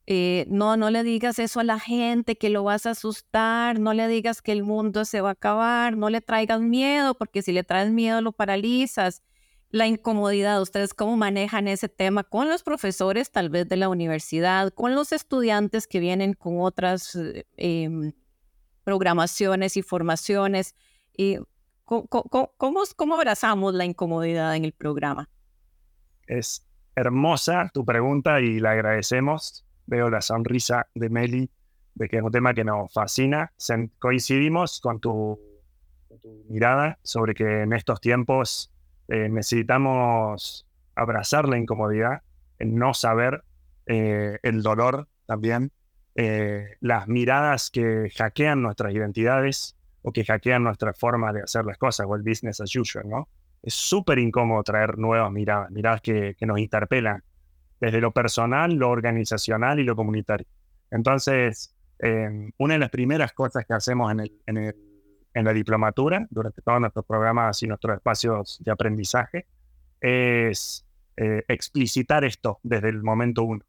eh, 0.04 0.45
no, 0.50 0.76
no 0.76 0.90
le 0.90 1.02
digas 1.04 1.38
eso 1.38 1.61
a 1.61 1.64
la 1.64 1.78
gente, 1.78 2.37
que 2.37 2.50
lo 2.50 2.64
vas 2.64 2.85
a 2.85 2.90
asustar, 2.90 3.78
no 3.78 3.95
le 3.95 4.09
digas 4.09 4.42
que 4.42 4.52
el 4.52 4.62
mundo 4.62 5.07
se 5.07 5.23
va 5.23 5.30
a 5.30 5.33
acabar, 5.33 5.97
no 5.97 6.11
le 6.11 6.21
traigas 6.21 6.61
miedo, 6.61 7.14
porque 7.14 7.40
si 7.40 7.52
le 7.52 7.64
traes 7.64 7.90
miedo 7.90 8.21
lo 8.21 8.33
paralizas. 8.33 9.23
La 9.70 9.87
incomodidad, 9.87 10.62
¿ustedes 10.62 10.94
cómo 10.94 11.16
manejan 11.16 11.68
ese 11.68 11.88
tema 11.88 12.25
con 12.25 12.48
los 12.48 12.62
profesores 12.62 13.30
tal 13.30 13.50
vez 13.50 13.68
de 13.68 13.76
la 13.76 13.88
universidad, 13.88 14.72
con 14.72 14.94
los 14.94 15.12
estudiantes 15.12 15.87
que 15.87 16.00
vienen 16.00 16.32
con 16.32 16.60
otras 16.60 17.14
eh, 17.16 17.44
em, 17.56 18.12
programaciones 18.84 19.76
y 19.76 19.82
formaciones? 19.82 20.75
Y, 21.16 21.38
¿cómo, 21.84 22.52
cómo 22.96 23.14
abrazamos 23.14 23.75
la 23.75 23.84
incomodidad 23.84 24.56
en 24.56 24.64
el 24.64 24.72
programa? 24.72 25.28
Es 26.26 26.66
hermosa 26.94 27.70
tu 27.72 27.84
pregunta 27.84 28.40
y 28.40 28.60
la 28.60 28.72
agradecemos. 28.72 29.66
Veo 29.87 30.08
la 30.10 30.20
sonrisa 30.20 30.88
de 30.94 31.08
Meli 31.08 31.50
de 31.98 32.08
que 32.08 32.16
es 32.18 32.22
un 32.22 32.30
tema 32.30 32.54
que 32.54 32.64
nos 32.64 32.92
fascina. 32.92 33.52
coincidimos 33.98 34.80
con 34.80 35.00
tu, 35.00 35.38
mirada 36.48 36.98
sobre 37.02 37.34
que 37.34 37.62
en 37.62 37.72
estos 37.72 38.00
tiempos 38.00 38.70
eh, 39.08 39.28
necesitamos 39.28 40.66
abrazar 40.94 41.48
la 41.48 41.58
incomodidad, 41.58 42.22
el 42.58 42.74
no 42.74 42.94
saber, 42.94 43.42
eh, 43.86 44.38
el 44.42 44.62
dolor 44.62 45.08
también, 45.26 45.72
eh, 46.14 46.76
las 46.80 47.08
miradas 47.08 47.70
que 47.70 48.10
hackean 48.16 48.62
nuestras 48.62 48.92
identidades 48.92 49.76
o 50.02 50.12
que 50.12 50.24
hackean 50.24 50.64
nuestra 50.64 50.92
forma 50.92 51.32
de 51.32 51.42
hacer 51.42 51.64
las 51.64 51.78
cosas 51.78 52.06
o 52.08 52.14
el 52.14 52.22
business 52.22 52.60
as 52.60 52.74
usual, 52.74 53.08
¿no? 53.08 53.28
es 53.62 53.74
súper 53.74 54.18
incómodo 54.18 54.62
traer 54.62 54.98
nuevas 54.98 55.30
miradas, 55.32 55.70
miradas 55.70 56.00
que, 56.00 56.36
nos 56.40 56.58
interpelan 56.58 57.22
desde 57.80 58.00
lo 58.00 58.12
personal, 58.12 58.74
lo 58.74 58.90
organizacional 58.90 59.78
y 59.78 59.84
lo 59.84 59.96
comunitario. 59.96 60.46
Entonces, 60.90 61.74
em, 61.98 62.50
una 62.58 62.74
de 62.74 62.80
las 62.80 62.90
primeras 62.90 63.32
cosas 63.32 63.64
que 63.66 63.74
hacemos 63.74 64.10
en, 64.12 64.20
el, 64.20 64.32
en, 64.46 64.74
la 65.35 65.52
diplomatura, 65.52 66.26
durante 66.30 66.62
todos 66.62 66.80
nuestros 66.80 67.04
programas 67.04 67.62
y 67.62 67.66
nuestros 67.66 67.97
espacios 67.97 68.58
de 68.64 68.70
aprendizaje, 68.70 69.47
es 70.00 70.87
eh, 71.16 71.44
explicitar 71.49 72.25
esto 72.25 72.61
desde 72.62 72.88
el 72.88 73.02
momento 73.02 73.42
uno, 73.42 73.64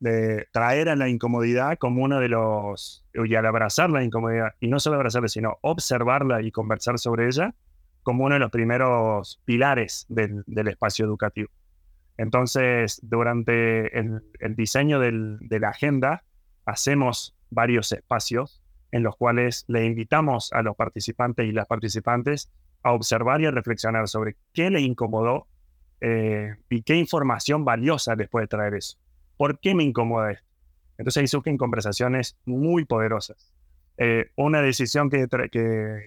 de 0.00 0.48
traer 0.52 0.88
a 0.88 0.96
la 0.96 1.08
incomodidad 1.08 1.78
como 1.78 2.02
uno 2.02 2.20
de 2.20 2.28
los, 2.28 3.04
y 3.14 3.34
al 3.34 3.46
abrazar 3.46 3.90
la 3.90 4.02
incomodidad, 4.02 4.54
y 4.60 4.68
no 4.68 4.80
solo 4.80 4.96
abrazarla, 4.96 5.28
sino 5.28 5.58
observarla 5.62 6.42
y 6.42 6.50
conversar 6.50 6.98
sobre 6.98 7.26
ella, 7.26 7.54
como 8.02 8.24
uno 8.24 8.34
de 8.34 8.40
los 8.40 8.50
primeros 8.50 9.40
pilares 9.44 10.04
del, 10.08 10.44
espacio 10.68 11.06
educativo. 11.06 11.48
Entonces, 12.18 13.00
durante 13.02 13.98
el, 13.98 14.22
diseño 14.54 15.00
de 15.00 15.58
la 15.58 15.70
agenda, 15.70 16.22
hacemos 16.66 17.34
varios 17.50 17.92
espacios 17.92 18.63
en 18.94 19.02
los 19.02 19.16
cuales 19.16 19.64
le 19.66 19.84
invitamos 19.84 20.52
a 20.52 20.62
los 20.62 20.76
participantes 20.76 21.44
y 21.48 21.50
las 21.50 21.66
participantes 21.66 22.48
a 22.84 22.92
observar 22.92 23.40
y 23.40 23.46
a 23.46 23.50
reflexionar 23.50 24.06
sobre 24.06 24.36
qué 24.52 24.70
les 24.70 24.82
incomodó 24.82 25.48
eh, 26.00 26.54
y 26.70 26.82
qué 26.82 26.94
información 26.94 27.64
valiosa 27.64 28.14
les 28.14 28.28
puede 28.28 28.46
traer 28.46 28.74
eso. 28.74 28.96
¿Por 29.36 29.58
qué 29.58 29.74
me 29.74 29.82
incomoda 29.82 30.30
esto? 30.30 30.46
Entonces 30.96 31.22
ahí 31.22 31.26
surgen 31.26 31.58
conversaciones 31.58 32.36
muy 32.44 32.84
poderosas. 32.84 33.52
Eh, 33.96 34.30
una 34.36 34.62
decisión 34.62 35.10
que, 35.10 35.26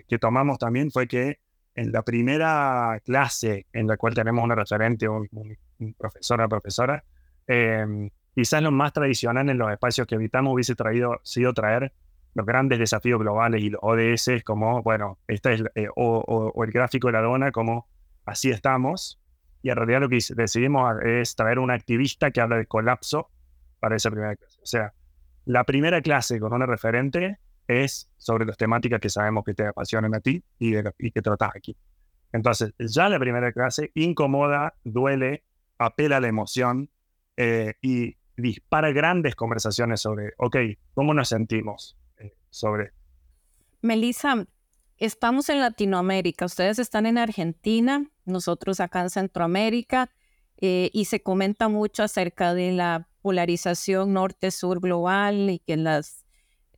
que 0.08 0.18
tomamos 0.18 0.58
también 0.58 0.90
fue 0.90 1.10
que 1.10 1.40
en 1.76 1.92
la 1.92 2.04
primera 2.04 3.02
clase 3.04 3.66
en 3.74 3.88
la 3.88 3.98
cual 3.98 4.14
tenemos 4.14 4.42
una 4.46 4.56
referente, 4.56 5.10
un, 5.10 5.28
un 5.34 5.94
profesor 5.96 6.40
o 6.40 6.48
profesora, 6.48 7.04
em, 7.48 8.10
quizás 8.34 8.62
lo 8.64 8.72
más 8.72 8.94
tradicional 8.94 9.50
en 9.50 9.58
los 9.58 9.70
espacios 9.74 10.08
que 10.08 10.16
evitamos 10.16 10.54
hubiese 10.54 10.74
traído, 10.74 11.20
sido 11.24 11.54
traer 11.54 11.92
los 12.34 12.46
grandes 12.46 12.80
desafíos 12.80 13.20
globales 13.20 13.64
y 13.64 13.70
los 13.70 13.80
ODS 13.82 14.44
como, 14.44 14.84
bueno, 14.84 15.18
este 15.28 15.54
es, 15.54 15.64
eh, 15.76 15.88
o, 15.96 16.64
el 16.64 16.72
gráfico 16.72 17.08
de 17.08 17.14
la 17.14 17.22
dona 17.22 17.52
como 17.52 17.88
así 18.26 18.52
estamos. 18.52 19.20
Y 19.64 19.70
en 19.70 19.76
realidad 19.76 20.02
lo 20.02 20.10
que 20.10 20.20
decidimos 20.36 21.02
es 21.04 21.36
traer 21.36 21.60
un 21.60 21.72
activista 21.72 22.32
que 22.32 22.42
habla 22.42 22.58
de 22.58 22.68
colapso 22.68 23.30
para 23.80 23.96
esa 23.96 24.12
primera 24.12 24.36
clase. 24.36 24.60
O 24.62 24.66
sea, 24.66 24.94
la 25.46 25.64
primera 25.64 26.02
clase 26.02 26.40
con 26.40 26.54
una 26.54 26.66
referente 26.66 27.40
es 27.68 28.10
sobre 28.18 28.46
las 28.46 28.56
temáticas 28.56 29.00
que 29.00 29.10
sabemos 29.10 29.44
que 29.44 29.54
te 29.54 29.66
apasionan 29.66 30.14
a 30.16 30.20
ti 30.20 30.44
y, 30.60 30.74
que 31.12 31.22
tratas 31.22 31.52
aquí. 31.56 31.76
Entonces, 32.32 32.74
ya 32.78 33.10
la 33.10 33.20
primera 33.20 33.52
clase 33.52 33.92
incomoda, 33.96 34.76
duele, 34.84 35.44
apela 35.80 36.18
a 36.18 36.20
la 36.20 36.28
emoción 36.28 36.90
eh, 37.36 37.76
y 37.82 38.16
dispara 38.38 38.92
grandes 38.92 39.36
conversaciones 39.36 40.02
sobre, 40.02 40.34
ok, 40.38 40.58
¿cómo 40.94 41.14
nos 41.14 41.30
sentimos 41.30 41.97
sobre? 42.58 42.92
Melissa, 43.82 44.48
estamos 44.98 45.50
en 45.50 45.62
Latinoamérica, 45.62 46.46
ustedes 46.46 46.80
están 46.80 47.06
en 47.06 47.18
Argentina, 47.18 48.10
nosotros 48.26 48.80
acá 48.80 49.02
en 49.02 49.10
Centroamérica, 49.10 50.10
eh, 50.60 50.90
y 50.94 51.06
se 51.06 51.22
comenta 51.22 51.68
mucho 51.70 52.04
acerca 52.04 52.54
de 52.54 52.72
la 52.72 53.08
polarización 53.22 54.14
norte-sur 54.14 54.80
global 54.80 55.50
y 55.50 55.60
que 55.60 55.78
las 55.78 56.26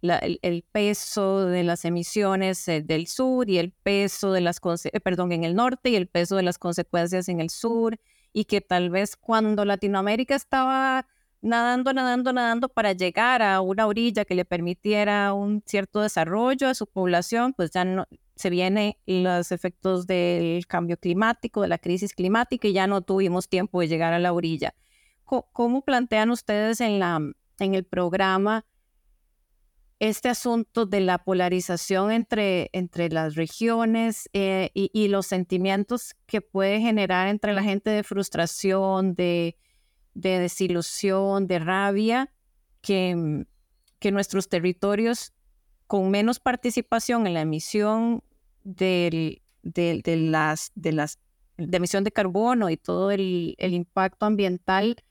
el, 0.01 0.63
peso 0.71 1.45
de 1.45 1.63
las 1.63 1.85
emisiones 1.85 2.67
eh, 2.67 2.81
del 2.81 3.07
sur 3.07 3.49
y 3.49 3.57
el 3.57 3.71
peso 3.71 4.31
de 4.31 4.41
las, 4.41 4.59
eh, 4.85 4.99
perdón, 5.01 5.31
en 5.31 5.43
el 5.43 5.55
norte 5.55 5.89
y 5.89 5.95
el 5.95 6.07
peso 6.07 6.35
de 6.35 6.43
las 6.43 6.57
consecuencias 6.57 7.27
en 7.29 7.39
el 7.39 7.49
sur 7.49 7.99
y 8.31 8.45
que 8.45 8.61
tal 8.61 8.89
vez 8.89 9.15
cuando 9.17 9.65
Latinoamérica 9.65 10.35
estaba 10.35 11.07
nadando, 11.41 11.93
nadando, 11.93 12.33
nadando 12.33 12.69
para 12.69 12.93
llegar 12.93 13.41
a 13.41 13.61
una 13.61 13.87
orilla 13.87 14.25
que 14.25 14.35
le 14.35 14.45
permitiera 14.45 15.33
un 15.33 15.63
cierto 15.65 16.01
desarrollo 16.01 16.67
a 16.67 16.75
su 16.75 16.87
población, 16.87 17.53
pues 17.53 17.71
ya 17.71 17.85
no, 17.85 18.05
se 18.35 18.49
vienen 18.49 18.95
los 19.05 19.51
efectos 19.51 20.07
del 20.07 20.65
cambio 20.67 20.97
climático, 20.97 21.61
de 21.61 21.67
la 21.67 21.77
crisis 21.77 22.13
climática 22.13 22.67
y 22.67 22.73
ya 22.73 22.87
no 22.87 23.01
tuvimos 23.01 23.49
tiempo 23.49 23.81
de 23.81 23.87
llegar 23.87 24.13
a 24.13 24.19
la 24.19 24.33
orilla. 24.33 24.73
¿Cómo, 25.25 25.83
plantean 25.83 26.31
ustedes 26.31 26.81
en, 26.81 26.99
la, 26.99 27.19
en 27.59 27.75
el 27.75 27.83
programa 27.83 28.65
este 29.99 30.29
asunto 30.29 30.85
de 30.85 31.01
la 31.01 31.17
polarización 31.17 32.11
entre, 32.11 32.69
entre 32.71 33.09
las 33.09 33.35
regiones 33.35 34.29
eh, 34.33 34.71
y, 34.73 35.07
los 35.09 35.27
sentimientos 35.27 36.15
que 36.25 36.39
puede 36.41 36.79
generar 36.79 37.27
entre 37.27 37.53
la 37.53 37.61
gente 37.61 37.89
de 37.89 38.03
frustración, 38.03 39.13
de, 39.13 39.57
desilusión, 40.19 41.47
de 41.47 41.59
rabia, 41.59 42.31
que, 42.81 43.15
mm, 43.15 43.45
que, 43.99 44.11
nuestros 44.11 44.49
territorios 44.49 45.33
con 45.87 46.11
menos 46.11 46.39
participación 46.39 47.27
en 47.27 47.33
la 47.33 47.41
emisión 47.41 48.23
de, 48.63 49.41
las, 49.63 50.71
de 50.75 50.91
las 50.91 51.19
de 51.57 51.77
emisión 51.77 52.03
de 52.03 52.11
carbono 52.11 52.69
y 52.69 52.77
todo 52.77 53.11
el, 53.11 53.55
impacto 53.59 54.25
ambiental 54.25 55.03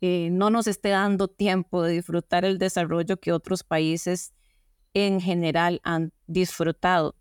eh, 0.00 0.28
no 0.30 0.50
nos 0.50 0.66
esté 0.66 0.90
dando 0.90 1.28
tiempo 1.28 1.82
de 1.82 1.94
disfrutar 1.94 2.44
el 2.44 2.58
desarrollo 2.58 3.16
que 3.16 3.32
otros 3.32 3.64
países 3.64 4.32
en 4.94 5.20
general 5.20 5.80
han 5.84 6.12
disfrutado? 6.26 7.16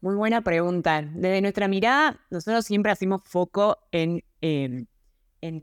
Muy 0.00 0.14
buena 0.14 0.42
pregunta. 0.42 1.02
Desde 1.02 1.40
nuestra 1.40 1.68
mirada, 1.68 2.20
nosotros 2.30 2.66
siempre 2.66 2.92
hacemos 2.92 3.22
foco 3.24 3.78
en, 3.90 4.22
em, 5.46 5.62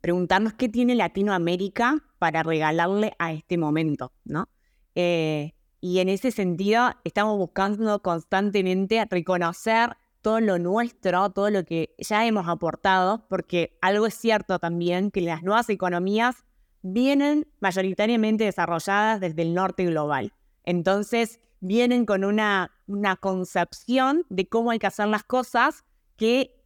preguntarnos 0.00 0.54
qué 0.54 0.68
tiene 0.68 0.94
Latinoamérica 0.94 2.04
para 2.18 2.42
regalarle 2.42 3.12
a 3.18 3.32
este 3.32 3.58
momento, 3.58 4.12
¿no? 4.24 4.48
Eh, 4.94 5.54
y 5.80 6.00
en 6.00 6.08
ese 6.08 6.30
sentido, 6.30 6.90
estamos 7.04 7.38
buscando 7.38 8.02
constantemente 8.02 9.04
reconocer 9.08 9.96
todo 10.22 10.40
lo 10.40 10.58
nuestro, 10.58 11.30
todo 11.30 11.50
lo 11.50 11.64
que 11.64 11.94
ya 11.98 12.26
hemos 12.26 12.48
aportado, 12.48 13.26
porque 13.28 13.78
algo 13.80 14.06
es 14.06 14.14
cierto 14.14 14.58
también, 14.58 15.10
que 15.10 15.20
las 15.20 15.42
nuevas 15.42 15.68
economías 15.70 16.44
vienen 16.82 17.46
mayoritariamente 17.60 18.44
desarrolladas 18.44 19.20
desde 19.20 19.42
el 19.42 19.54
norte 19.54 19.84
global. 19.84 20.32
Entonces, 20.64 21.40
vienen 21.60 22.06
con 22.06 22.24
una, 22.24 22.72
una 22.86 23.16
concepción 23.16 24.24
de 24.28 24.48
cómo 24.48 24.70
hay 24.70 24.78
que 24.78 24.86
hacer 24.86 25.08
las 25.08 25.24
cosas 25.24 25.84
que, 26.16 26.62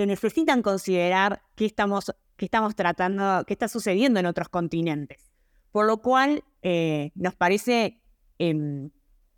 que 0.00 0.06
necesitan 0.06 0.62
considerar 0.62 1.42
qué 1.56 1.66
estamos, 1.66 2.10
estamos 2.38 2.74
tratando, 2.74 3.44
qué 3.46 3.52
está 3.52 3.68
sucediendo 3.68 4.18
en 4.18 4.24
otros 4.24 4.48
continentes. 4.48 5.30
Por 5.72 5.84
lo 5.84 6.00
cual, 6.00 6.42
eh, 6.62 7.10
nos 7.14 7.34
parece 7.34 8.00
em, 8.38 8.88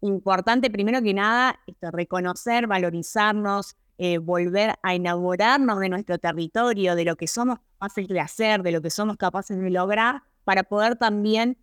importante, 0.02 0.70
primero 0.70 1.02
que 1.02 1.14
nada, 1.14 1.58
reconocer, 1.80 2.68
valorizarnos, 2.68 3.74
eh, 3.98 4.18
volver 4.18 4.76
a 4.84 4.94
enamorarnos 4.94 5.80
de 5.80 5.88
nuestro 5.88 6.18
territorio, 6.18 6.94
de 6.94 7.06
lo 7.06 7.16
que 7.16 7.26
somos 7.26 7.58
capaces 7.80 8.06
de 8.06 8.20
hacer, 8.20 8.62
de 8.62 8.70
lo 8.70 8.80
que 8.80 8.90
somos 8.90 9.16
capaces 9.16 9.58
de 9.58 9.68
lograr, 9.68 10.22
para 10.44 10.62
poder 10.62 10.94
también, 10.94 11.58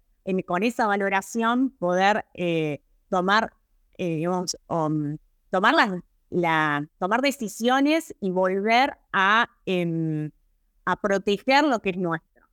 con 0.46 0.62
esa 0.64 0.88
valoración, 0.88 1.70
poder 1.70 2.26
eh, 2.34 2.82
tomar, 3.10 3.54
eh, 3.98 4.28
um, 4.68 5.18
tomar, 5.52 6.04
la, 6.30 6.88
tomar 7.00 7.22
decisiones 7.22 8.16
y 8.20 8.32
volver 8.32 8.98
a, 9.12 9.50
em, 9.66 10.32
a 10.86 10.96
proteger 10.96 11.64
lo 11.66 11.80
que 11.80 11.92
es 11.92 11.98
nuestro. 11.98 12.48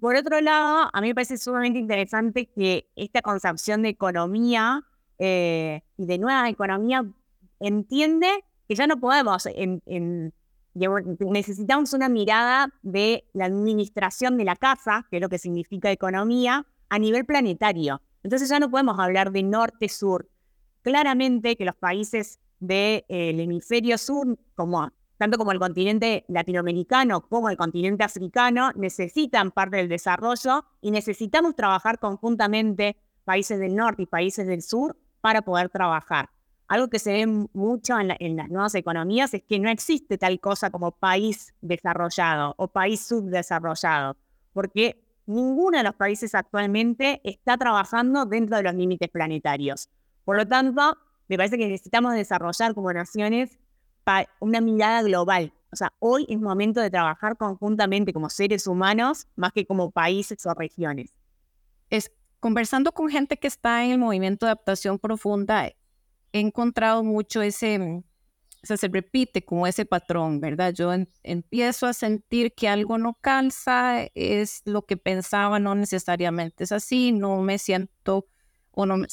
Por 0.00 0.16
otro 0.16 0.40
lado, 0.40 0.90
a 0.92 1.00
mí 1.00 1.08
me 1.08 1.14
parece 1.14 1.38
sumamente 1.38 1.78
interesante 1.78 2.46
que 2.46 2.90
esta 2.94 3.22
concepción 3.22 3.82
de 3.82 3.88
economía 3.88 4.84
eh, 5.18 5.82
y 5.96 6.06
de 6.06 6.18
nueva 6.18 6.48
economía 6.48 7.04
entiende 7.58 8.44
que 8.68 8.74
ya 8.74 8.86
no 8.86 9.00
podemos, 9.00 9.48
necesitamos 10.74 11.92
una 11.94 12.08
mirada 12.08 12.72
de 12.82 13.24
la 13.32 13.46
administración 13.46 14.36
de 14.36 14.44
la 14.44 14.56
casa, 14.56 15.06
que 15.10 15.16
es 15.16 15.22
lo 15.22 15.28
que 15.28 15.38
significa 15.38 15.90
economía, 15.90 16.66
a 16.90 16.98
nivel 16.98 17.24
planetario. 17.24 18.02
Entonces 18.22 18.48
ya 18.48 18.60
no 18.60 18.70
podemos 18.70 18.98
hablar 18.98 19.32
de 19.32 19.42
norte-sur. 19.42 20.28
Claramente 20.82 21.56
que 21.56 21.64
los 21.64 21.76
países 21.76 22.38
del 22.60 23.04
hemisferio 23.08 23.98
sur, 23.98 24.38
como 24.54 24.90
tanto 25.18 25.36
como 25.36 25.52
el 25.52 25.58
continente 25.58 26.24
latinoamericano 26.28 27.22
como 27.28 27.50
el 27.50 27.56
continente 27.56 28.04
africano, 28.04 28.70
necesitan 28.76 29.50
parte 29.50 29.76
del 29.78 29.88
desarrollo 29.88 30.64
y 30.80 30.92
necesitamos 30.92 31.56
trabajar 31.56 31.98
conjuntamente 31.98 32.96
países 33.24 33.58
del 33.58 33.74
norte 33.74 34.02
y 34.02 34.06
países 34.06 34.46
del 34.46 34.62
sur 34.62 34.96
para 35.20 35.42
poder 35.42 35.68
trabajar. 35.68 36.30
Algo 36.68 36.88
que 36.88 36.98
se 36.98 37.12
ve 37.12 37.26
mucho 37.52 37.98
en, 37.98 38.14
en, 38.20 38.36
las 38.36 38.48
nuevas 38.48 38.74
economías 38.74 39.34
es 39.34 39.42
que 39.42 39.58
no 39.58 39.68
existe 39.70 40.18
tal 40.18 40.38
cosa 40.38 40.70
como 40.70 40.92
país 40.92 41.54
desarrollado 41.60 42.54
o 42.56 42.68
país 42.68 43.04
subdesarrollado, 43.06 44.16
porque 44.52 45.02
ninguno 45.26 45.78
de 45.78 45.84
los 45.84 45.94
países 45.94 46.34
actualmente 46.34 47.20
está 47.24 47.56
trabajando 47.56 48.24
dentro 48.26 48.56
de 48.56 48.62
los 48.62 48.74
límites 48.74 49.08
planetarios. 49.08 49.88
Por 50.24 50.36
lo 50.36 50.46
tanto, 50.46 50.96
me 51.28 51.36
parece 51.36 51.58
que 51.58 51.68
necesitamos 51.68 52.14
desarrollar 52.14 52.74
como 52.74 52.92
naciones 52.92 53.58
una 54.40 54.60
mirada 54.60 55.02
global. 55.02 55.52
O 55.70 55.76
sea, 55.76 55.92
hoy 55.98 56.26
es 56.28 56.40
momento 56.40 56.80
de 56.80 56.90
trabajar 56.90 57.36
conjuntamente 57.36 58.12
como 58.12 58.30
seres 58.30 58.66
humanos 58.66 59.26
más 59.36 59.52
que 59.52 59.66
como 59.66 59.90
países 59.90 60.44
o 60.46 60.54
regiones. 60.54 61.12
Es, 61.90 62.10
conversando 62.40 62.92
con 62.92 63.08
gente 63.08 63.36
que 63.36 63.48
está 63.48 63.84
en 63.84 63.92
el 63.92 63.98
movimiento 63.98 64.46
de 64.46 64.52
adaptación 64.52 64.98
profunda, 64.98 65.66
he 65.66 65.76
encontrado 66.40 67.04
mucho 67.04 67.42
ese, 67.42 67.78
mm, 67.78 67.98
o 67.98 68.66
sea, 68.66 68.76
se 68.76 68.88
repite 68.88 69.44
como 69.44 69.66
ese 69.66 69.84
patrón, 69.84 70.40
¿verdad? 70.40 70.72
Yo 70.72 70.90
empiezo 71.22 71.86
a 71.86 71.92
sentir 71.92 72.54
que 72.54 72.68
algo 72.68 72.96
no 72.98 73.14
calza, 73.20 74.06
es 74.14 74.62
lo 74.64 74.82
que 74.82 74.96
pensaba, 74.96 75.58
no 75.58 75.74
necesariamente 75.74 76.64
es 76.64 76.72
así, 76.72 77.12
no 77.12 77.42
me 77.42 77.58
siento 77.58 78.26
o 78.70 78.86
no, 78.86 79.04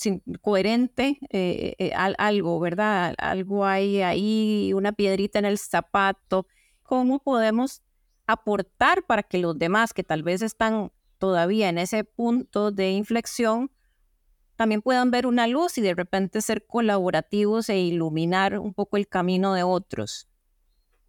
coherente, 0.41 1.17
eh, 1.29 1.75
eh, 1.79 1.91
algo, 1.93 2.59
¿verdad? 2.59 3.15
Algo 3.17 3.65
hay 3.65 4.01
ahí, 4.01 4.71
una 4.73 4.91
piedrita 4.91 5.39
en 5.39 5.45
el 5.45 5.57
zapato. 5.57 6.47
¿Cómo 6.83 7.19
podemos 7.19 7.81
aportar 8.27 9.03
para 9.03 9.23
que 9.23 9.39
los 9.39 9.57
demás 9.57 9.93
que 9.93 10.03
tal 10.03 10.23
vez 10.23 10.41
están 10.41 10.91
todavía 11.17 11.69
en 11.69 11.77
ese 11.77 12.03
punto 12.03 12.71
de 12.71 12.91
inflexión 12.91 13.71
también 14.55 14.81
puedan 14.81 15.11
ver 15.11 15.27
una 15.27 15.47
luz 15.47 15.77
y 15.77 15.81
de 15.81 15.93
repente 15.93 16.41
ser 16.41 16.65
colaborativos 16.65 17.69
e 17.69 17.79
iluminar 17.79 18.59
un 18.59 18.73
poco 18.73 18.97
el 18.97 19.07
camino 19.07 19.53
de 19.53 19.63
otros? 19.63 20.29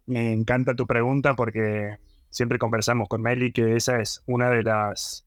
Me 0.05 0.33
encanta 0.33 0.75
tu 0.75 0.85
pregunta 0.85 1.35
porque 1.35 1.97
siempre 2.29 2.59
conversamos 2.59 3.07
con 3.07 3.21
Meli 3.21 3.51
que 3.51 3.75
esa 3.75 4.01
es 4.01 4.21
una 4.25 4.49
de 4.49 4.63
las 4.63 5.26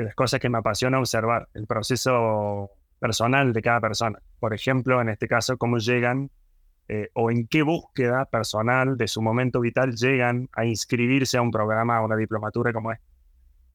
de 0.00 0.06
las 0.06 0.14
cosas 0.14 0.40
que 0.40 0.48
me 0.48 0.56
apasiona 0.56 0.98
observar, 0.98 1.48
el 1.52 1.66
proceso 1.66 2.70
personal 2.98 3.52
de 3.52 3.60
cada 3.60 3.80
persona. 3.80 4.18
Por 4.38 4.54
ejemplo, 4.54 5.00
en 5.00 5.10
este 5.10 5.28
caso, 5.28 5.58
cómo 5.58 5.76
llegan 5.76 6.30
eh, 6.88 7.10
o 7.12 7.30
en 7.30 7.46
qué 7.46 7.62
búsqueda 7.62 8.24
personal 8.24 8.96
de 8.96 9.06
su 9.08 9.20
momento 9.20 9.60
vital 9.60 9.94
llegan 9.94 10.48
a 10.54 10.64
inscribirse 10.64 11.36
a 11.36 11.42
un 11.42 11.50
programa, 11.50 11.98
a 11.98 12.02
una 12.02 12.16
diplomatura 12.16 12.72
como 12.72 12.92
es. 12.92 12.98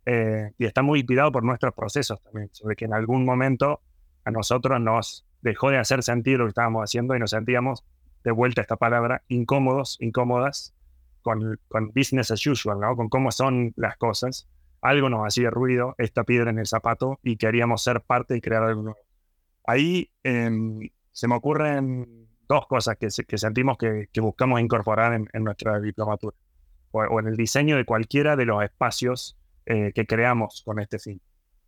Eh, 0.08 0.52
y 0.58 0.66
está 0.66 0.82
muy 0.82 1.00
inspirado 1.00 1.32
por 1.32 1.44
nuestros 1.44 1.76
procesos 1.76 2.22
también, 2.24 2.50
sobre 2.52 2.76
que 2.76 2.86
en 2.86 2.94
algún 2.96 3.24
momento 3.24 3.82
a 4.24 4.32
nosotros 4.32 4.82
nos 4.82 5.28
dejó 5.42 5.70
de 5.70 5.78
hacer 5.78 6.02
sentido 6.02 6.40
lo 6.40 6.46
que 6.46 6.50
estábamos 6.50 6.84
haciendo 6.84 7.16
y 7.16 7.20
nos 7.20 7.30
sentíamos, 7.30 7.84
de 8.24 8.32
vuelta 8.32 8.62
a 8.62 8.64
esta 8.64 8.78
palabra, 8.78 9.22
incómodos, 9.28 9.98
incómodas 10.02 10.74
con, 11.22 11.60
con 11.68 11.92
business 11.94 12.32
as 12.32 12.46
usual, 12.48 12.80
¿no? 12.80 12.96
con 12.96 13.10
cómo 13.10 13.32
son 13.32 13.74
las 13.76 13.96
cosas 13.98 14.48
algo 14.82 15.10
nos 15.10 15.26
hacía 15.26 15.50
ruido, 15.50 15.96
esta 15.98 16.24
piedra 16.24 16.52
en 16.52 16.60
el 16.60 16.68
zapato, 16.68 17.20
y 17.24 17.38
queríamos 17.38 17.84
ser 17.84 18.02
parte 18.02 18.38
y 18.38 18.42
crear 18.42 18.64
algo 18.64 18.84
nuevo. 18.84 19.00
Ahí 19.66 20.12
em, 20.24 20.90
se 21.12 21.28
me 21.28 21.36
ocurren 21.36 22.28
dos 22.48 22.68
cosas 22.68 22.98
que, 22.98 23.10
sentimos 23.10 23.78
que, 23.78 24.08
buscamos 24.22 24.60
incorporar 24.62 25.14
en, 25.14 25.44
nuestra 25.44 25.80
diplomatura, 25.80 26.36
o, 26.92 27.20
en 27.20 27.28
el 27.28 27.36
diseño 27.36 27.78
de 27.78 27.86
cualquiera 27.86 28.36
de 28.36 28.46
los 28.46 28.64
espacios 28.64 29.38
eh, 29.66 29.92
que 29.94 30.06
creamos 30.06 30.62
con 30.64 30.80
este 30.80 31.00
fin. 31.00 31.20